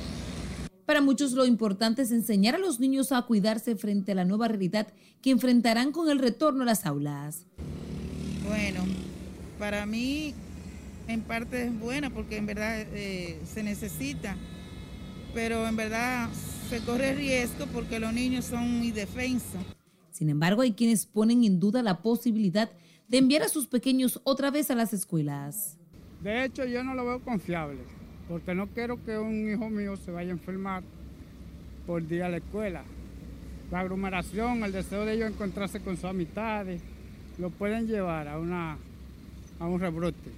Para 0.85 1.01
muchos 1.01 1.31
lo 1.33 1.45
importante 1.45 2.01
es 2.01 2.11
enseñar 2.11 2.55
a 2.55 2.57
los 2.57 2.79
niños 2.79 3.11
a 3.11 3.21
cuidarse 3.21 3.75
frente 3.75 4.11
a 4.11 4.15
la 4.15 4.25
nueva 4.25 4.47
realidad 4.47 4.87
que 5.21 5.31
enfrentarán 5.31 5.91
con 5.91 6.09
el 6.09 6.19
retorno 6.19 6.63
a 6.63 6.65
las 6.65 6.85
aulas. 6.85 7.45
Bueno, 8.47 8.81
para 9.57 9.85
mí 9.85 10.33
en 11.07 11.21
parte 11.21 11.65
es 11.65 11.79
buena 11.79 12.09
porque 12.09 12.37
en 12.37 12.45
verdad 12.45 12.81
eh, 12.93 13.39
se 13.45 13.63
necesita, 13.63 14.35
pero 15.33 15.67
en 15.67 15.75
verdad 15.75 16.29
se 16.69 16.79
corre 16.79 17.13
riesgo 17.13 17.67
porque 17.67 17.99
los 17.99 18.13
niños 18.13 18.45
son 18.45 18.79
muy 18.79 18.91
defensos. 18.91 19.61
Sin 20.11 20.29
embargo, 20.29 20.61
hay 20.61 20.73
quienes 20.73 21.05
ponen 21.05 21.43
en 21.43 21.59
duda 21.59 21.81
la 21.83 22.01
posibilidad 22.01 22.69
de 23.07 23.17
enviar 23.17 23.43
a 23.43 23.49
sus 23.49 23.67
pequeños 23.67 24.19
otra 24.23 24.51
vez 24.51 24.71
a 24.71 24.75
las 24.75 24.93
escuelas. 24.93 25.77
De 26.23 26.45
hecho, 26.45 26.65
yo 26.65 26.83
no 26.83 26.93
lo 26.93 27.05
veo 27.05 27.19
confiable, 27.19 27.79
porque 28.27 28.53
no 28.53 28.67
quiero 28.67 29.03
que 29.03 29.17
un 29.17 29.51
hijo 29.51 29.69
mío 29.69 29.97
se 29.97 30.11
vaya 30.11 30.29
a 30.29 30.33
enfermar 30.33 30.83
por 31.87 32.07
día 32.07 32.27
a 32.27 32.29
la 32.29 32.37
escuela. 32.37 32.83
La 33.71 33.79
aglomeración, 33.79 34.63
el 34.63 34.71
deseo 34.71 35.05
de 35.05 35.13
ellos 35.13 35.31
encontrarse 35.31 35.79
con 35.79 35.95
sus 35.95 36.05
amistades, 36.05 36.81
lo 37.39 37.49
pueden 37.49 37.87
llevar 37.87 38.27
a, 38.27 38.37
una, 38.37 38.77
a 39.59 39.65
un 39.67 39.79
rebrote. 39.79 40.31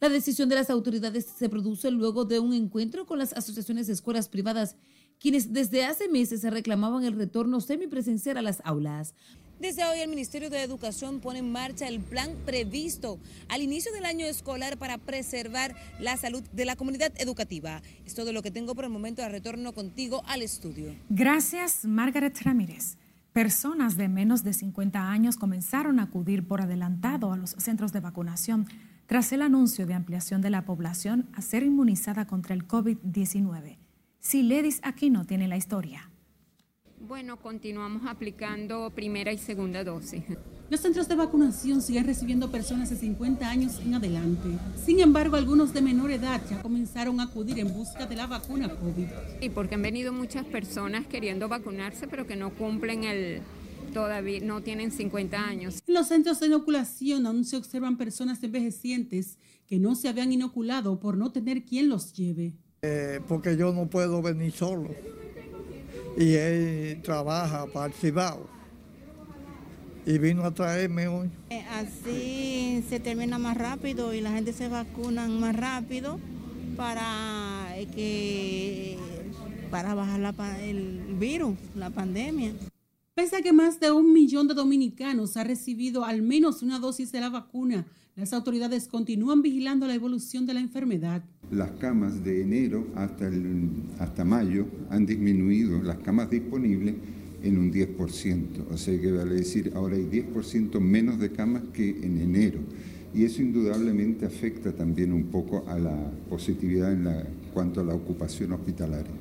La 0.00 0.08
decisión 0.08 0.48
de 0.48 0.56
las 0.56 0.68
autoridades 0.68 1.26
se 1.26 1.48
produce 1.48 1.90
luego 1.90 2.24
de 2.24 2.38
un 2.38 2.52
encuentro 2.52 3.06
con 3.06 3.18
las 3.18 3.32
asociaciones 3.32 3.86
de 3.86 3.94
escuelas 3.94 4.28
privadas, 4.28 4.76
quienes 5.18 5.52
desde 5.52 5.84
hace 5.84 6.08
meses 6.08 6.40
se 6.42 6.50
reclamaban 6.50 7.04
el 7.04 7.14
retorno 7.14 7.60
semipresencial 7.60 8.36
a 8.36 8.42
las 8.42 8.60
aulas. 8.64 9.14
Desde 9.60 9.84
hoy 9.84 10.00
el 10.00 10.08
Ministerio 10.08 10.48
de 10.48 10.62
Educación 10.62 11.20
pone 11.20 11.40
en 11.40 11.52
marcha 11.52 11.86
el 11.86 12.00
plan 12.00 12.30
previsto 12.46 13.18
al 13.50 13.60
inicio 13.60 13.92
del 13.92 14.06
año 14.06 14.24
escolar 14.24 14.78
para 14.78 14.96
preservar 14.96 15.76
la 15.98 16.16
salud 16.16 16.42
de 16.54 16.64
la 16.64 16.76
comunidad 16.76 17.12
educativa. 17.18 17.82
Es 18.06 18.14
todo 18.14 18.32
lo 18.32 18.40
que 18.40 18.50
tengo 18.50 18.74
por 18.74 18.86
el 18.86 18.90
momento. 18.90 19.20
retorno 19.28 19.74
contigo 19.74 20.22
al 20.26 20.40
estudio. 20.40 20.94
Gracias, 21.10 21.84
Margaret 21.84 22.40
Ramírez. 22.40 22.96
Personas 23.34 23.98
de 23.98 24.08
menos 24.08 24.44
de 24.44 24.54
50 24.54 25.10
años 25.10 25.36
comenzaron 25.36 26.00
a 26.00 26.04
acudir 26.04 26.48
por 26.48 26.62
adelantado 26.62 27.30
a 27.30 27.36
los 27.36 27.50
centros 27.50 27.92
de 27.92 28.00
vacunación 28.00 28.66
tras 29.04 29.30
el 29.30 29.42
anuncio 29.42 29.84
de 29.86 29.92
ampliación 29.92 30.40
de 30.40 30.48
la 30.48 30.64
población 30.64 31.28
a 31.34 31.42
ser 31.42 31.64
inmunizada 31.64 32.26
contra 32.26 32.54
el 32.54 32.66
COVID-19. 32.66 33.76
Siledis 34.20 34.80
Aquino 34.82 35.26
tiene 35.26 35.48
la 35.48 35.58
historia. 35.58 36.09
Bueno, 37.08 37.38
continuamos 37.38 38.02
aplicando 38.06 38.90
primera 38.94 39.32
y 39.32 39.38
segunda 39.38 39.82
dosis. 39.82 40.22
Los 40.68 40.80
centros 40.80 41.08
de 41.08 41.14
vacunación 41.14 41.80
siguen 41.80 42.04
recibiendo 42.04 42.50
personas 42.50 42.90
de 42.90 42.96
50 42.96 43.48
años 43.48 43.80
en 43.80 43.94
adelante. 43.94 44.48
Sin 44.84 45.00
embargo, 45.00 45.36
algunos 45.36 45.72
de 45.72 45.80
menor 45.80 46.10
edad 46.10 46.42
ya 46.50 46.60
comenzaron 46.60 47.18
a 47.18 47.24
acudir 47.24 47.58
en 47.58 47.72
busca 47.72 48.06
de 48.06 48.16
la 48.16 48.26
vacuna 48.26 48.68
COVID. 48.68 49.06
Y 49.40 49.48
porque 49.48 49.76
han 49.76 49.82
venido 49.82 50.12
muchas 50.12 50.44
personas 50.44 51.06
queriendo 51.06 51.48
vacunarse, 51.48 52.06
pero 52.06 52.26
que 52.26 52.36
no 52.36 52.50
cumplen 52.50 53.04
el, 53.04 53.40
todavía 53.94 54.40
no 54.42 54.60
tienen 54.60 54.92
50 54.92 55.42
años. 55.42 55.82
En 55.86 55.94
los 55.94 56.06
centros 56.06 56.38
de 56.38 56.48
inoculación 56.48 57.26
aún 57.26 57.46
se 57.46 57.56
observan 57.56 57.96
personas 57.96 58.42
envejecientes 58.42 59.38
que 59.66 59.78
no 59.78 59.94
se 59.94 60.10
habían 60.10 60.32
inoculado 60.32 61.00
por 61.00 61.16
no 61.16 61.32
tener 61.32 61.64
quien 61.64 61.88
los 61.88 62.12
lleve. 62.12 62.52
Eh, 62.82 63.20
porque 63.26 63.56
yo 63.56 63.72
no 63.72 63.88
puedo 63.88 64.20
venir 64.20 64.52
solo 64.52 64.90
y 66.16 66.34
él 66.34 67.00
trabaja 67.02 67.66
para 67.66 67.86
el 67.86 67.92
Cibao 67.92 68.48
y 70.06 70.18
vino 70.18 70.44
a 70.44 70.52
traerme 70.52 71.08
hoy. 71.08 71.30
Eh, 71.50 71.64
así 71.70 72.84
se 72.88 73.00
termina 73.00 73.38
más 73.38 73.56
rápido 73.56 74.14
y 74.14 74.20
la 74.20 74.32
gente 74.32 74.52
se 74.52 74.68
vacuna 74.68 75.28
más 75.28 75.54
rápido 75.54 76.18
para 76.76 77.74
eh, 77.76 77.86
que 77.94 78.98
para 79.70 79.94
bajar 79.94 80.34
el 80.62 81.16
virus, 81.18 81.54
la 81.76 81.90
pandemia. 81.90 82.52
Pese 83.14 83.36
a 83.36 83.42
que 83.42 83.52
más 83.52 83.78
de 83.78 83.92
un 83.92 84.12
millón 84.12 84.48
de 84.48 84.54
dominicanos 84.54 85.36
ha 85.36 85.44
recibido 85.44 86.04
al 86.04 86.22
menos 86.22 86.62
una 86.62 86.78
dosis 86.78 87.12
de 87.12 87.20
la 87.20 87.28
vacuna, 87.28 87.86
las 88.16 88.32
autoridades 88.32 88.88
continúan 88.88 89.42
vigilando 89.42 89.86
la 89.86 89.94
evolución 89.94 90.46
de 90.46 90.54
la 90.54 90.60
enfermedad. 90.60 91.22
Las 91.50 91.70
camas 91.72 92.22
de 92.22 92.42
enero 92.42 92.86
hasta, 92.94 93.26
el, 93.28 93.70
hasta 93.98 94.24
mayo 94.24 94.66
han 94.90 95.06
disminuido, 95.06 95.82
las 95.82 95.98
camas 95.98 96.30
disponibles, 96.30 96.94
en 97.42 97.58
un 97.58 97.72
10%. 97.72 98.70
O 98.70 98.76
sea 98.76 99.00
que 99.00 99.12
vale 99.12 99.34
decir, 99.34 99.72
ahora 99.74 99.96
hay 99.96 100.04
10% 100.04 100.78
menos 100.80 101.18
de 101.18 101.32
camas 101.32 101.62
que 101.72 101.90
en 101.90 102.18
enero. 102.18 102.60
Y 103.14 103.24
eso 103.24 103.42
indudablemente 103.42 104.26
afecta 104.26 104.72
también 104.72 105.12
un 105.12 105.24
poco 105.24 105.64
a 105.66 105.78
la 105.78 105.96
positividad 106.28 106.92
en 106.92 107.04
la, 107.04 107.26
cuanto 107.52 107.80
a 107.80 107.84
la 107.84 107.94
ocupación 107.94 108.52
hospitalaria. 108.52 109.12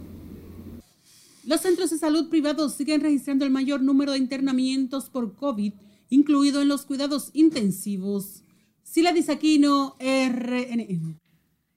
Los 1.45 1.61
centros 1.61 1.89
de 1.89 1.97
salud 1.97 2.29
privados 2.29 2.75
siguen 2.75 3.01
registrando 3.01 3.45
el 3.45 3.51
mayor 3.51 3.81
número 3.81 4.11
de 4.11 4.19
internamientos 4.19 5.09
por 5.09 5.33
COVID, 5.35 5.73
incluido 6.09 6.61
en 6.61 6.67
los 6.67 6.85
cuidados 6.85 7.31
intensivos. 7.33 8.43
Sila 8.91 9.13
Disaquino, 9.13 9.95
RNN. 9.99 11.19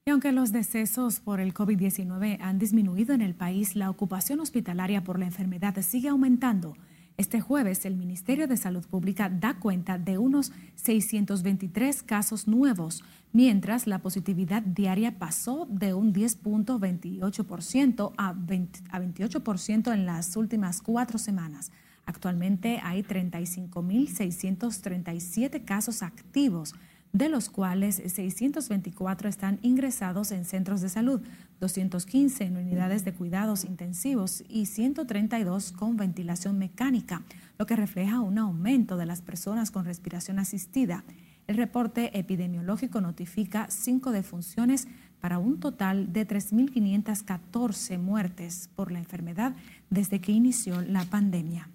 Y 0.07 0.11
aunque 0.11 0.33
los 0.33 0.51
decesos 0.51 1.21
por 1.21 1.41
el 1.41 1.53
COVID-19 1.53 2.39
han 2.41 2.59
disminuido 2.59 3.13
en 3.13 3.21
el 3.21 3.35
país, 3.35 3.77
la 3.77 3.91
ocupación 3.91 4.41
hospitalaria 4.41 5.05
por 5.05 5.19
la 5.19 5.27
enfermedad 5.27 5.77
sigue 5.83 6.09
aumentando. 6.09 6.75
Este 7.19 7.43
jueves, 7.43 7.85
el 7.85 7.97
Ministerio 7.97 8.49
de 8.49 8.57
Salud 8.57 8.87
Pública 8.87 9.29
da 9.29 9.61
cuenta 9.61 9.99
de 9.99 10.17
unos 10.17 10.53
623 10.77 12.03
casos 12.03 12.49
nuevos, 12.49 13.05
mientras 13.31 13.87
la 13.87 13.99
positividad 13.99 14.63
diaria 14.63 15.19
pasó 15.19 15.69
de 15.71 15.93
un 15.93 16.15
10.28% 16.15 18.15
a, 18.17 18.33
28% 18.33 19.93
en 19.93 20.07
las 20.07 20.35
últimas 20.35 20.81
cuatro 20.81 21.19
semanas. 21.19 21.73
Actualmente 22.07 22.81
hay 22.83 23.03
35.637 23.03 25.67
casos 25.67 26.03
activos, 26.03 26.75
de 27.13 27.29
los 27.29 27.51
cuales 27.51 27.97
624 27.97 29.29
están 29.29 29.59
ingresados 29.63 30.33
en 30.33 30.45
centros 30.45 30.81
de 30.81 30.89
salud, 30.89 31.21
215 31.61 32.45
en 32.45 32.57
unidades 32.57 33.05
de 33.05 33.13
cuidados 33.13 33.65
intensivos 33.65 34.45
y 34.49 34.67
132 34.67 35.73
con 35.73 35.97
ventilación 35.97 36.59
mecánica, 36.59 37.23
lo 37.59 37.67
que 37.67 37.77
refleja 37.77 38.21
un 38.21 38.39
aumento 38.39 38.97
de 38.97 39.07
las 39.07 39.21
personas 39.21 39.71
con 39.71 39.85
respiración 39.85 40.39
asistida. 40.39 41.05
El 41.47 41.57
reporte 41.57 42.19
epidemiológico 42.19 43.01
notifica 43.01 43.67
cinco 43.69 44.11
defunciones 44.11 44.89
para 45.21 45.39
un 45.39 45.61
total 45.61 46.13
de 46.13 46.27
3.514 46.27 47.99
muertes 47.99 48.71
por 48.75 48.91
la 48.91 48.99
enfermedad 48.99 49.55
desde 49.91 50.21
que 50.21 50.33
inició 50.33 50.81
la 50.83 51.05
pandemia. 51.05 51.69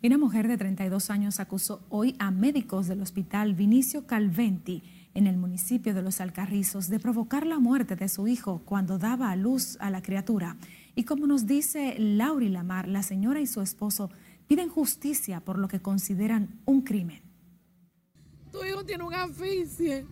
Una 0.00 0.16
mujer 0.16 0.46
de 0.46 0.56
32 0.56 1.10
años 1.10 1.40
acusó 1.40 1.84
hoy 1.88 2.14
a 2.20 2.30
médicos 2.30 2.86
del 2.86 3.02
hospital 3.02 3.54
Vinicio 3.54 4.06
Calventi 4.06 4.84
en 5.14 5.26
el 5.26 5.36
municipio 5.36 5.92
de 5.92 6.02
Los 6.02 6.20
Alcarrizos 6.20 6.88
de 6.88 7.00
provocar 7.00 7.44
la 7.44 7.58
muerte 7.58 7.96
de 7.96 8.08
su 8.08 8.28
hijo 8.28 8.62
cuando 8.64 8.98
daba 8.98 9.32
a 9.32 9.36
luz 9.36 9.76
a 9.80 9.90
la 9.90 10.00
criatura. 10.00 10.56
Y 10.94 11.02
como 11.02 11.26
nos 11.26 11.46
dice 11.46 11.96
Lauri 11.98 12.48
Lamar, 12.48 12.86
la 12.86 13.02
señora 13.02 13.40
y 13.40 13.48
su 13.48 13.60
esposo 13.60 14.08
piden 14.46 14.68
justicia 14.68 15.40
por 15.40 15.58
lo 15.58 15.66
que 15.66 15.80
consideran 15.80 16.60
un 16.64 16.82
crimen. 16.82 17.20
Tu 18.52 18.64
hijo 18.64 18.84
tiene 18.84 19.02
un 19.02 19.14
asfixia 19.14 20.04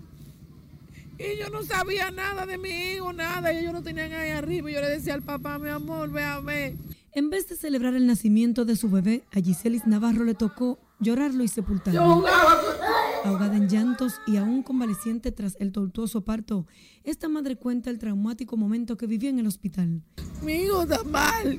y 1.18 1.38
yo 1.38 1.48
no 1.48 1.62
sabía 1.62 2.10
nada 2.10 2.44
de 2.44 2.58
mi 2.58 2.68
hijo, 2.68 3.12
nada. 3.12 3.52
Y 3.52 3.58
ellos 3.58 3.72
lo 3.72 3.82
tenían 3.82 4.12
ahí 4.12 4.30
arriba. 4.30 4.70
Y 4.70 4.74
yo 4.74 4.80
le 4.80 4.90
decía 4.90 5.14
al 5.14 5.22
papá, 5.22 5.58
mi 5.58 5.68
amor, 5.68 6.10
véame. 6.10 6.74
En 7.16 7.30
vez 7.30 7.48
de 7.48 7.56
celebrar 7.56 7.94
el 7.94 8.06
nacimiento 8.06 8.66
de 8.66 8.76
su 8.76 8.90
bebé, 8.90 9.24
a 9.32 9.40
Giselis 9.40 9.86
Navarro 9.86 10.22
le 10.22 10.34
tocó 10.34 10.78
llorarlo 11.00 11.42
y 11.42 11.48
sepultarlo. 11.48 12.26
Ahogada 13.24 13.56
en 13.56 13.70
llantos 13.70 14.20
y 14.26 14.36
aún 14.36 14.62
convaleciente 14.62 15.32
tras 15.32 15.56
el 15.58 15.72
tortuoso 15.72 16.26
parto, 16.26 16.66
esta 17.04 17.30
madre 17.30 17.56
cuenta 17.56 17.88
el 17.88 17.98
traumático 17.98 18.58
momento 18.58 18.98
que 18.98 19.06
vivió 19.06 19.30
en 19.30 19.38
el 19.38 19.46
hospital. 19.46 20.02
Mi 20.42 20.56
hijo 20.56 20.82
está 20.82 21.02
mal 21.04 21.58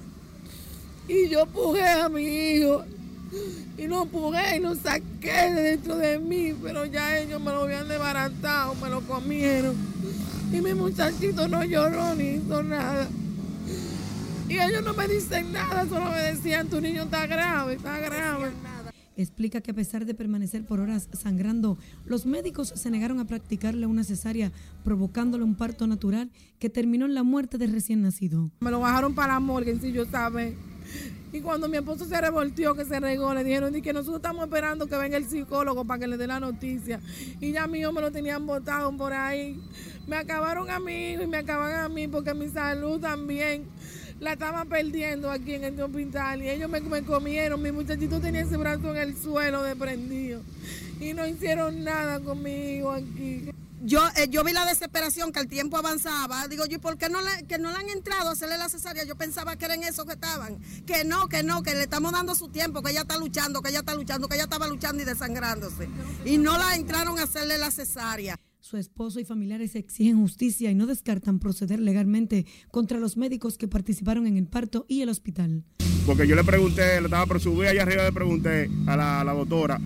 y 1.08 1.28
yo 1.28 1.48
pujé 1.48 1.90
a 1.90 2.08
mi 2.08 2.22
hijo 2.22 2.84
y 3.80 3.88
lo 3.88 4.06
pujé 4.06 4.58
y 4.58 4.60
lo 4.60 4.76
saqué 4.76 5.56
de 5.56 5.62
dentro 5.64 5.96
de 5.98 6.20
mí, 6.20 6.54
pero 6.62 6.86
ya 6.86 7.18
ellos 7.18 7.42
me 7.42 7.50
lo 7.50 7.64
habían 7.64 7.88
desbaratado, 7.88 8.76
me 8.76 8.92
lo 8.92 9.02
comieron 9.08 9.76
y 10.54 10.62
mi 10.62 10.76
muchachito 10.76 11.48
no 11.48 11.66
lloró 11.66 12.14
ni 12.14 12.36
hizo 12.36 12.62
nada. 12.62 13.10
Y 14.48 14.60
ellos 14.60 14.84
no 14.84 14.94
me 14.94 15.08
dicen 15.08 15.52
nada, 15.52 15.86
solo 15.88 16.10
me 16.10 16.22
decían, 16.22 16.70
tu 16.70 16.80
niño 16.80 17.04
está 17.04 17.28
grave, 17.28 17.74
está 17.74 18.00
grave. 18.00 18.52
Explica 19.18 19.60
que 19.62 19.72
a 19.72 19.74
pesar 19.74 20.06
de 20.06 20.14
permanecer 20.14 20.64
por 20.64 20.80
horas 20.80 21.10
sangrando, 21.12 21.78
los 22.06 22.26
médicos 22.26 22.72
se 22.76 22.90
negaron 22.90 23.20
a 23.20 23.26
practicarle 23.26 23.88
una 23.88 24.04
cesárea, 24.04 24.52
provocándole 24.86 25.44
un 25.44 25.56
parto 25.56 25.86
natural 25.86 26.30
que 26.60 26.70
terminó 26.70 27.08
en 27.08 27.16
la 27.16 27.24
muerte 27.24 27.58
del 27.58 27.74
recién 27.74 28.02
nacido. 28.02 28.52
Me 28.62 28.72
lo 28.72 28.80
bajaron 28.80 29.16
para 29.16 29.34
la 29.34 29.40
morgue, 29.40 29.78
si 29.82 29.92
yo 29.92 30.06
sabe. 30.06 30.56
Y 31.34 31.42
cuando 31.42 31.68
mi 31.68 31.76
esposo 31.76 32.06
se 32.06 32.22
revoltió, 32.22 32.74
que 32.74 32.86
se 32.86 33.00
regó, 33.02 33.34
le 33.34 33.44
dijeron 33.44 33.74
que 33.82 33.92
nosotros 33.92 34.18
estamos 34.18 34.46
esperando 34.46 34.88
que 34.88 34.96
venga 34.96 35.18
el 35.18 35.26
psicólogo 35.26 35.84
para 35.84 36.00
que 36.00 36.08
le 36.08 36.16
dé 36.16 36.26
la 36.26 36.40
noticia. 36.40 37.02
Y 37.42 37.52
ya 37.52 37.68
mío 37.68 37.92
me 37.92 38.00
lo 38.00 38.12
tenían 38.12 38.48
botado 38.48 38.96
por 38.96 39.12
ahí. 39.12 39.60
Me 40.08 40.16
acabaron 40.16 40.70
a 40.70 40.80
mí 40.80 41.14
y 41.22 41.28
me 41.28 41.38
acaban 41.38 41.74
a 41.74 41.90
mí 41.90 42.08
porque 42.08 42.34
mi 42.34 42.48
salud 42.48 43.02
también 43.02 43.66
la 44.20 44.34
estaba 44.34 44.66
perdiendo 44.66 45.30
aquí 45.30 45.54
en 45.54 45.64
este 45.66 45.84
hospital 45.84 46.42
y 46.42 46.50
ellos 46.50 46.70
me, 46.70 47.04
comieron. 47.04 47.62
Mi 47.62 47.72
muchachito 47.72 48.20
tenía 48.20 48.42
ese 48.42 48.58
brazo 48.58 48.96
en 48.96 48.98
el 48.98 49.18
suelo 49.18 49.64
desprendido 49.64 50.42
y 51.00 51.14
no 51.14 51.28
hicieron 51.28 51.84
nada 51.84 52.20
conmigo 52.20 52.92
aquí. 52.92 53.52
Yo, 53.84 54.02
eh, 54.16 54.28
yo 54.30 54.44
vi 54.44 54.54
la 54.54 54.66
desesperación 54.66 55.32
que 55.32 55.40
el 55.40 55.48
tiempo 55.48 55.78
avanzaba. 55.78 56.48
Digo, 56.48 56.66
yo, 56.66 56.82
¿por 56.82 56.98
qué 56.98 57.10
no 57.10 57.20
que 57.48 57.60
no 57.60 57.72
le 57.72 57.78
han 57.78 57.90
entrado 57.90 58.30
a 58.30 58.32
hacerle 58.32 58.58
la 58.58 58.70
cesárea? 58.70 59.04
Yo 59.04 59.16
pensaba 59.16 59.56
que 59.56 59.66
eran 59.66 59.84
esos 59.84 60.06
que 60.06 60.14
estaban. 60.14 60.58
Que 60.88 61.06
no, 61.06 61.30
que 61.30 61.44
no, 61.44 61.62
que 61.62 61.76
le 61.76 61.84
estamos 61.84 62.12
dando 62.12 62.34
su 62.34 62.50
tiempo, 62.50 62.82
que 62.82 62.92
ella 62.92 63.02
está 63.02 63.18
luchando, 63.18 63.62
que 63.62 63.70
ella 63.70 63.80
está 63.80 63.94
luchando, 63.94 64.28
que 64.28 64.36
ella 64.36 64.46
estaba 64.46 64.68
luchando 64.68 65.04
y 65.04 65.06
desangrándose. 65.06 65.88
Y 66.26 66.38
no 66.38 66.58
la 66.58 66.76
entraron 66.76 67.20
a 67.20 67.24
hacerle 67.24 67.60
la 67.60 67.70
cesárea. 67.70 68.40
Su 68.68 68.76
esposo 68.76 69.22
y 69.22 69.24
familiares 69.24 69.76
exigen 69.76 70.20
justicia 70.20 70.70
y 70.70 70.76
no 70.76 70.88
descartan 70.88 71.40
proceder 71.40 71.80
legalmente 71.80 72.46
contra 72.70 73.00
los 73.00 73.16
médicos 73.16 73.58
que 73.58 73.70
participaron 73.70 74.28
en 74.28 74.36
el 74.36 74.46
parto 74.46 74.86
y 74.90 75.04
el 75.04 75.08
hospital. 75.08 75.64
Porque 76.06 76.28
yo 76.28 76.36
le 76.36 76.44
pregunté, 76.44 77.00
le 77.00 77.06
estaba 77.06 77.26
por 77.28 77.40
subir 77.40 77.70
allá 77.70 77.84
arriba, 77.84 78.04
le 78.04 78.12
pregunté 78.12 78.70
a 78.86 78.98
la, 78.98 79.22
a 79.22 79.24
la 79.24 79.32
doctora 79.32 79.80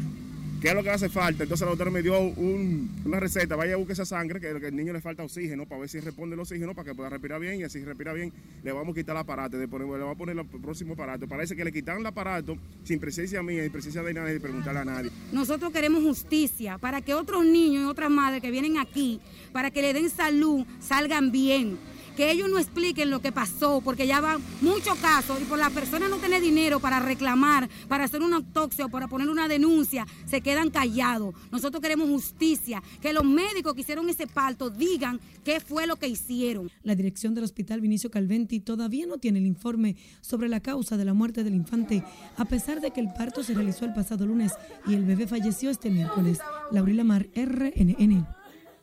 ¿Qué 0.62 0.68
es 0.68 0.76
lo 0.76 0.84
que 0.84 0.92
hace 0.92 1.10
falta? 1.10 1.42
Entonces 1.42 1.66
la 1.66 1.72
doctora 1.72 1.90
me 1.90 2.04
dio 2.04 2.20
una 2.20 3.20
receta, 3.20 3.56
vaya 3.56 3.74
a 3.74 3.78
buscar 3.78 3.94
esa 3.94 4.06
sangre, 4.06 4.40
que, 4.40 4.48
al 4.48 4.76
niño 4.76 4.94
le 4.94 5.02
falta 5.02 5.24
oxígeno, 5.24 5.66
para 5.66 5.82
ver 5.82 5.90
si 5.90 6.00
responde 6.00 6.36
el 6.36 6.40
oxígeno, 6.40 6.76
para 6.76 6.90
que 6.90 6.94
pueda 6.94 7.10
respirar 7.10 7.42
bien, 7.42 7.60
y 7.60 7.64
así 7.64 7.84
respira 7.84 8.14
bien, 8.14 8.32
le 8.64 8.72
vamos 8.72 8.94
a 8.94 8.96
quitar 8.96 9.16
el 9.16 9.22
aparato, 9.22 9.58
le 9.58 9.66
vamos 9.66 10.16
a 10.16 10.16
poner 10.16 10.38
el 10.38 10.46
próximo 10.46 10.94
aparato. 10.94 11.28
Parece 11.28 11.56
que 11.56 11.66
le 11.66 11.72
quitaron 11.72 12.02
el 12.02 12.06
aparato 12.06 12.56
sin 12.84 13.00
presencia 13.00 13.42
mía 13.42 13.66
y 13.66 13.70
presencia 13.72 14.04
de 14.04 14.14
nadie, 14.14 14.36
y 14.36 14.40
preguntarle 14.40 14.82
a 14.82 14.86
nadie. 14.86 15.10
Nosotros 15.32 15.74
queremos 15.74 16.04
justicia 16.04 16.78
para 16.78 17.02
que 17.02 17.16
otros 17.16 17.44
niños 17.44 17.84
y 17.84 17.86
otras 17.88 18.12
madres 18.12 18.40
que 18.40 18.52
vienen 18.52 18.78
aquí, 18.78 19.20
para 19.52 19.72
que 19.72 19.82
le 19.82 19.94
den 19.94 20.12
salud, 20.12 20.64
salgan 20.80 21.32
bien 21.32 21.80
que 22.16 22.32
ellos 22.32 22.50
no 22.50 22.58
expliquen 22.58 23.10
lo 23.10 23.22
que 23.22 23.32
pasó, 23.32 23.82
porque 23.82 24.08
ya 24.08 24.22
van 24.22 24.42
muchos 24.62 24.98
casos 25.00 25.42
y 25.42 25.46
por 25.46 25.58
las 25.58 25.72
personas 25.72 26.10
no 26.10 26.18
tener 26.18 26.42
dinero 26.42 26.80
para 26.80 27.00
reclamar, 27.00 27.70
para 27.88 28.06
hacer 28.06 28.22
una 28.22 28.38
autopsia 28.38 28.86
o 28.86 28.90
para 28.90 29.08
poner 29.08 29.30
una 29.30 29.48
denuncia, 29.48 30.06
se 30.26 30.42
quedan 30.42 30.70
callados. 30.70 31.34
Nosotros 31.52 31.82
queremos 31.82 32.10
justicia, 32.10 32.82
que 33.02 33.14
los 33.14 33.24
médicos 33.24 33.74
que 33.74 33.82
hicieron 33.82 34.10
ese 34.10 34.28
parto 34.28 34.70
digan 34.70 35.20
qué 35.44 35.60
fue 35.60 35.88
lo 35.88 35.96
que 35.96 36.08
hicieron. 36.08 36.70
La 36.84 36.96
dirección 36.96 37.34
del 37.34 37.44
hospital 37.44 37.82
Vinicio 37.82 38.12
Calventi 38.12 38.60
todavía 38.60 39.06
no 39.06 39.18
tiene 39.18 39.40
el 39.40 39.46
informe 39.46 39.96
sobre 40.22 40.50
la 40.50 40.60
causa 40.60 40.98
de 40.98 41.06
la 41.06 41.14
muerte 41.14 41.44
del 41.44 41.56
infante, 41.56 42.04
a 42.38 42.46
pesar 42.46 42.82
de 42.82 42.92
que 42.92 43.02
el 43.02 43.14
parto 43.14 43.44
se 43.44 43.54
realizó 43.54 43.86
el 43.86 43.94
pasado 43.94 44.26
lunes 44.26 44.54
y 44.88 44.94
el 44.94 45.06
bebé 45.06 45.28
falleció 45.28 45.70
este 45.70 45.90
miércoles. 45.90 46.40
Laurila 46.72 47.04
Mar, 47.04 47.28
RNN. 47.36 48.41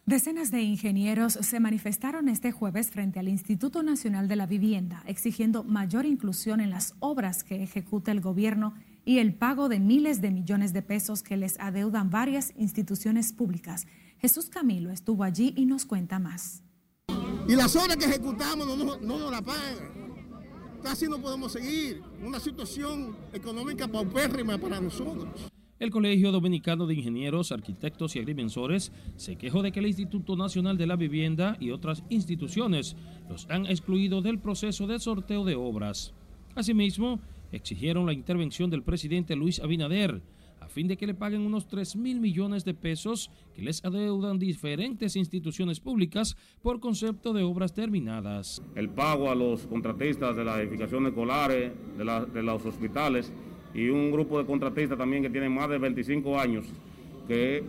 Decenas 0.09 0.51
de 0.51 0.63
ingenieros 0.63 1.35
se 1.35 1.61
manifestaron 1.61 2.31
este 2.31 2.51
jueves 2.51 2.91
frente 2.91 3.19
al 3.19 3.29
Instituto 3.29 3.83
Nacional 3.83 4.27
de 4.27 4.37
la 4.37 4.47
Vivienda, 4.47 5.03
exigiendo 5.07 5.65
mayor 5.65 6.07
inclusión 6.07 6.63
en 6.63 6.71
las 6.71 6.95
obras 6.99 7.45
que 7.45 7.63
ejecuta 7.63 8.11
el 8.11 8.23
gobierno 8.23 8.73
y 9.05 9.19
el 9.19 9.35
pago 9.35 9.69
de 9.69 9.81
miles 9.81 10.23
de 10.23 10.31
millones 10.31 10.73
de 10.73 10.81
pesos 10.81 11.23
que 11.23 11.37
les 11.37 11.61
adeudan 11.61 12.09
varias 12.09 12.55
instituciones 12.57 13.35
públicas. 13.35 13.87
Jesús 14.19 14.49
Camilo 14.49 14.91
estuvo 14.91 15.25
allí 15.25 15.53
y 15.59 15.67
nos 15.67 15.85
cuenta 15.85 16.19
más. 16.19 16.63
Y 17.47 17.55
las 17.55 17.77
obras 17.77 17.99
que 17.99 18.07
ejecutamos 18.07 18.67
no, 18.67 18.77
no, 18.77 18.97
no 18.97 19.19
nos 19.19 19.31
la 19.31 19.43
pagan. 19.43 19.77
Casi 20.83 21.07
no 21.07 21.21
podemos 21.21 21.53
seguir. 21.53 22.03
Una 22.25 22.41
situación 22.41 23.15
económica 23.35 23.87
paupérrima 23.87 24.57
para 24.57 24.81
nosotros. 24.81 25.51
El 25.79 25.91
Colegio 25.91 26.33
Dominicano 26.33 26.87
de 26.87 26.95
Ingenieros, 26.95 27.53
Arquitectos 27.53 28.17
y 28.17 28.19
Agrimensores 28.19 28.91
se 29.15 29.37
quejó 29.37 29.63
de 29.63 29.71
que 29.71 29.79
el 29.79 29.87
Instituto 29.87 30.35
Nacional 30.35 30.77
de 30.77 30.89
la 30.89 30.97
Vivienda 30.97 31.57
y 31.61 31.71
otras 31.71 32.03
instituciones 32.09 32.97
los 33.29 33.49
han 33.49 33.65
excluido 33.67 34.21
del 34.21 34.41
proceso 34.41 34.89
de 34.89 34.99
sorteo 34.99 35.45
de 35.45 35.55
obras. 35.55 36.15
Asimismo, 36.57 37.21
exigieron 37.53 38.07
la 38.07 38.13
intervención 38.13 38.71
del 38.71 38.83
presidente 38.83 39.37
Luis 39.37 39.61
Abinader 39.61 40.21
a 40.61 40.71
fin 40.71 40.89
de 40.89 40.97
que 40.97 41.07
le 41.07 41.15
paguen 41.15 41.43
unos 41.43 41.67
3 41.69 41.97
mil 41.97 42.21
millones 42.21 42.65
de 42.65 42.75
pesos 42.75 43.31
que 43.55 43.63
les 43.63 43.83
adeudan 43.85 44.39
diferentes 44.39 45.17
instituciones 45.17 45.81
públicas 45.81 46.37
por 46.61 46.81
concepto 46.81 47.33
de 47.33 47.43
obras 47.43 47.73
terminadas. 47.73 48.61
El 48.75 48.91
pago 48.91 49.31
a 49.31 49.35
los 49.35 49.67
contratistas 49.67 50.37
de 50.37 50.45
las 50.45 50.59
edificaciones 50.59 51.11
escolares, 51.11 51.73
de, 51.97 52.05
de 52.05 52.43
los 52.43 52.67
hospitales, 52.67 53.33
y 53.79 53.91
un 53.91 54.11
grupo 54.11 54.39
de 54.39 54.45
contratistas 54.45 54.99
también 54.99 55.23
que 55.23 55.31
tienen 55.31 55.55
más 55.55 55.69
de 55.69 55.79
25 55.79 56.39
años 56.39 56.67
que 57.29 57.63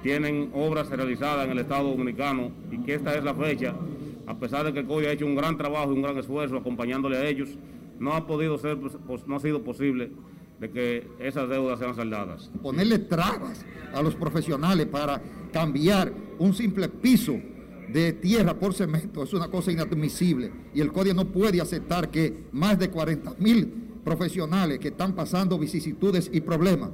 tienen 0.00 0.50
obras 0.54 0.88
realizadas 0.88 1.46
en 1.46 1.50
el 1.50 1.58
Estado 1.58 1.90
Dominicano 1.90 2.52
y 2.70 2.78
que 2.78 2.94
esta 2.94 3.12
es 3.16 3.24
la 3.24 3.34
fecha, 3.34 3.74
a 4.26 4.38
pesar 4.38 4.64
de 4.64 4.72
que 4.72 4.80
el 4.80 4.86
COI 4.86 5.06
ha 5.06 5.12
hecho 5.12 5.26
un 5.26 5.34
gran 5.34 5.56
trabajo 5.56 5.90
y 5.90 5.96
un 5.96 6.02
gran 6.02 6.16
esfuerzo 6.16 6.56
acompañándole 6.56 7.16
a 7.16 7.26
ellos, 7.26 7.48
no 7.98 8.12
ha 8.12 8.24
podido 8.24 8.56
ser, 8.58 8.78
pues, 8.78 8.92
pues, 9.04 9.26
no 9.26 9.36
ha 9.36 9.40
sido 9.40 9.62
posible 9.62 10.10
de 10.60 10.70
que 10.70 11.08
esas 11.18 11.48
deudas 11.48 11.80
sean 11.80 11.96
saldadas. 11.96 12.48
Ponerle 12.62 13.00
trabas 13.00 13.66
a 13.92 14.02
los 14.02 14.14
profesionales 14.14 14.86
para 14.86 15.20
cambiar 15.52 16.12
un 16.38 16.54
simple 16.54 16.88
piso 16.88 17.34
de 17.92 18.12
tierra 18.12 18.54
por 18.54 18.74
cemento 18.74 19.24
es 19.24 19.32
una 19.32 19.48
cosa 19.48 19.72
inadmisible 19.72 20.52
y 20.72 20.80
el 20.80 20.92
CODIA 20.92 21.14
no 21.14 21.24
puede 21.24 21.60
aceptar 21.60 22.10
que 22.10 22.44
más 22.52 22.78
de 22.78 22.90
40 22.90 23.34
mil 23.38 23.85
profesionales 24.06 24.78
que 24.78 24.88
están 24.88 25.16
pasando 25.16 25.58
vicisitudes 25.58 26.30
y 26.32 26.40
problemas, 26.40 26.90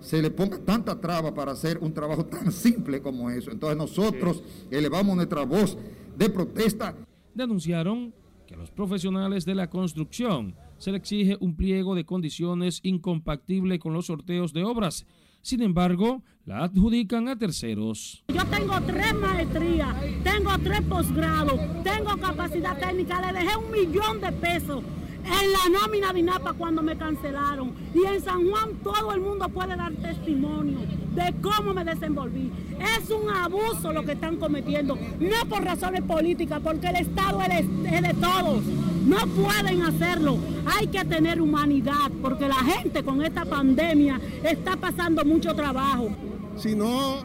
se 0.00 0.22
le 0.22 0.30
ponga 0.30 0.58
tanta 0.58 0.98
traba 0.98 1.34
para 1.34 1.52
hacer 1.52 1.76
un 1.78 1.92
trabajo 1.92 2.24
tan 2.24 2.50
simple 2.50 3.02
como 3.02 3.28
eso. 3.28 3.50
Entonces 3.50 3.76
nosotros 3.76 4.42
elevamos 4.70 5.14
nuestra 5.14 5.44
voz 5.44 5.76
de 6.16 6.30
protesta. 6.30 6.96
Denunciaron 7.34 8.14
que 8.46 8.54
a 8.54 8.56
los 8.56 8.70
profesionales 8.70 9.44
de 9.44 9.54
la 9.54 9.68
construcción 9.68 10.56
se 10.78 10.90
le 10.90 10.96
exige 10.96 11.36
un 11.38 11.54
pliego 11.54 11.94
de 11.94 12.06
condiciones 12.06 12.80
incompatible 12.82 13.78
con 13.78 13.92
los 13.92 14.06
sorteos 14.06 14.54
de 14.54 14.64
obras. 14.64 15.06
Sin 15.42 15.60
embargo, 15.60 16.22
la 16.46 16.64
adjudican 16.64 17.28
a 17.28 17.36
terceros. 17.36 18.24
Yo 18.28 18.42
tengo 18.46 18.80
tres 18.86 19.14
maestrías, 19.14 19.94
tengo 20.22 20.50
tres 20.62 20.80
posgrados, 20.82 21.60
tengo 21.82 22.16
capacidad 22.18 22.78
técnica, 22.78 23.20
le 23.20 23.38
dejé 23.38 23.54
un 23.54 23.70
millón 23.70 24.20
de 24.22 24.32
pesos 24.32 24.82
en 25.24 25.52
la 25.52 25.80
nómina 25.80 26.12
de 26.12 26.20
INAPA 26.20 26.52
cuando 26.52 26.82
me 26.82 26.96
cancelaron. 26.96 27.72
Y 27.94 28.04
en 28.04 28.22
San 28.22 28.48
Juan 28.48 28.74
todo 28.82 29.12
el 29.12 29.20
mundo 29.20 29.48
puede 29.48 29.76
dar 29.76 29.92
testimonio 29.94 30.80
de 31.14 31.34
cómo 31.40 31.72
me 31.72 31.84
desenvolví. 31.84 32.50
Es 32.98 33.10
un 33.10 33.30
abuso 33.30 33.92
lo 33.92 34.04
que 34.04 34.12
están 34.12 34.36
cometiendo, 34.36 34.98
no 35.18 35.48
por 35.48 35.64
razones 35.64 36.02
políticas, 36.02 36.60
porque 36.62 36.88
el 36.88 36.96
Estado 36.96 37.40
es 37.42 38.02
de 38.02 38.14
todos. 38.20 38.64
No 39.06 39.18
pueden 39.26 39.82
hacerlo. 39.82 40.38
Hay 40.66 40.86
que 40.86 41.04
tener 41.04 41.40
humanidad, 41.40 42.10
porque 42.22 42.48
la 42.48 42.54
gente 42.54 43.02
con 43.02 43.22
esta 43.22 43.44
pandemia 43.44 44.20
está 44.42 44.76
pasando 44.76 45.24
mucho 45.24 45.54
trabajo. 45.54 46.08
Sino 46.56 47.18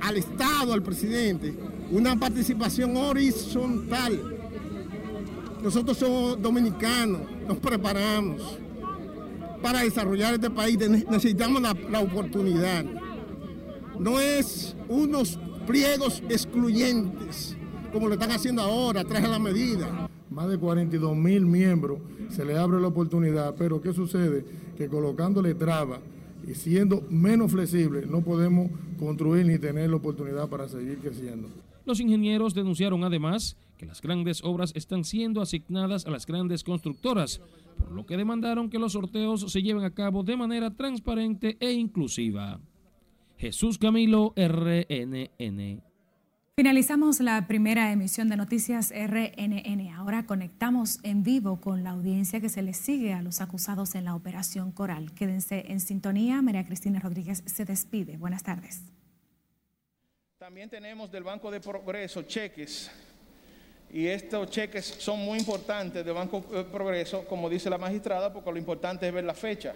al 0.00 0.16
Estado, 0.16 0.72
al 0.72 0.82
presidente, 0.82 1.54
una 1.90 2.16
participación 2.16 2.96
horizontal 2.96 4.39
nosotros 5.62 5.96
somos 5.98 6.40
dominicanos, 6.40 7.20
nos 7.46 7.58
preparamos 7.58 8.58
para 9.62 9.82
desarrollar 9.82 10.34
este 10.34 10.50
país, 10.50 10.78
necesitamos 10.78 11.62
la, 11.62 12.00
oportunidad. 12.00 12.84
No 13.98 14.18
es 14.18 14.74
unos 14.88 15.38
pliegos 15.66 16.22
excluyentes, 16.28 17.56
como 17.92 18.08
lo 18.08 18.14
están 18.14 18.32
haciendo 18.32 18.62
ahora, 18.62 19.04
traje 19.04 19.28
la 19.28 19.38
medida. 19.38 20.08
Más 20.30 20.48
de 20.48 20.58
42 20.58 21.16
mil 21.16 21.44
miembros 21.44 21.98
se 22.30 22.44
le 22.44 22.56
abre 22.56 22.80
la 22.80 22.88
oportunidad, 22.88 23.54
pero 23.56 23.80
¿qué 23.80 23.92
sucede? 23.92 24.44
Que 24.78 24.88
colocándole 24.88 25.54
trabas 25.54 26.00
y 26.46 26.54
siendo 26.54 27.02
menos 27.10 27.50
flexible 27.50 28.06
no 28.06 28.22
podemos 28.22 28.70
construir 28.98 29.44
ni 29.44 29.58
tener 29.58 29.90
la 29.90 29.96
oportunidad 29.96 30.48
para 30.48 30.68
seguir 30.68 30.98
creciendo. 30.98 31.48
Los 31.84 32.00
ingenieros 32.00 32.54
denunciaron 32.54 33.04
además 33.04 33.56
que 33.80 33.86
las 33.86 34.02
grandes 34.02 34.44
obras 34.44 34.72
están 34.74 35.04
siendo 35.04 35.40
asignadas 35.40 36.04
a 36.04 36.10
las 36.10 36.26
grandes 36.26 36.64
constructoras, 36.64 37.40
por 37.78 37.90
lo 37.92 38.04
que 38.04 38.18
demandaron 38.18 38.68
que 38.68 38.78
los 38.78 38.92
sorteos 38.92 39.50
se 39.50 39.62
lleven 39.62 39.84
a 39.84 39.94
cabo 39.94 40.22
de 40.22 40.36
manera 40.36 40.70
transparente 40.70 41.56
e 41.60 41.72
inclusiva. 41.72 42.60
Jesús 43.38 43.78
Camilo, 43.78 44.34
RNN. 44.36 45.82
Finalizamos 46.56 47.20
la 47.20 47.46
primera 47.46 47.90
emisión 47.90 48.28
de 48.28 48.36
Noticias 48.36 48.92
RNN. 48.92 49.94
Ahora 49.94 50.26
conectamos 50.26 50.98
en 51.02 51.22
vivo 51.22 51.58
con 51.58 51.82
la 51.82 51.92
audiencia 51.92 52.38
que 52.38 52.50
se 52.50 52.60
les 52.60 52.76
sigue 52.76 53.14
a 53.14 53.22
los 53.22 53.40
acusados 53.40 53.94
en 53.94 54.04
la 54.04 54.14
Operación 54.14 54.72
Coral. 54.72 55.14
Quédense 55.14 55.72
en 55.72 55.80
sintonía. 55.80 56.42
María 56.42 56.66
Cristina 56.66 57.00
Rodríguez 57.00 57.42
se 57.46 57.64
despide. 57.64 58.18
Buenas 58.18 58.42
tardes. 58.42 58.82
También 60.36 60.68
tenemos 60.68 61.10
del 61.10 61.24
Banco 61.24 61.50
de 61.50 61.60
Progreso 61.60 62.20
cheques 62.22 62.90
y 63.92 64.06
estos 64.06 64.48
cheques 64.50 64.84
son 64.84 65.18
muy 65.20 65.38
importantes 65.38 66.04
del 66.04 66.14
Banco 66.14 66.44
de 66.50 66.64
Progreso, 66.64 67.24
como 67.24 67.48
dice 67.48 67.68
la 67.68 67.78
magistrada, 67.78 68.32
porque 68.32 68.52
lo 68.52 68.58
importante 68.58 69.06
es 69.06 69.12
ver 69.12 69.24
la 69.24 69.34
fecha. 69.34 69.74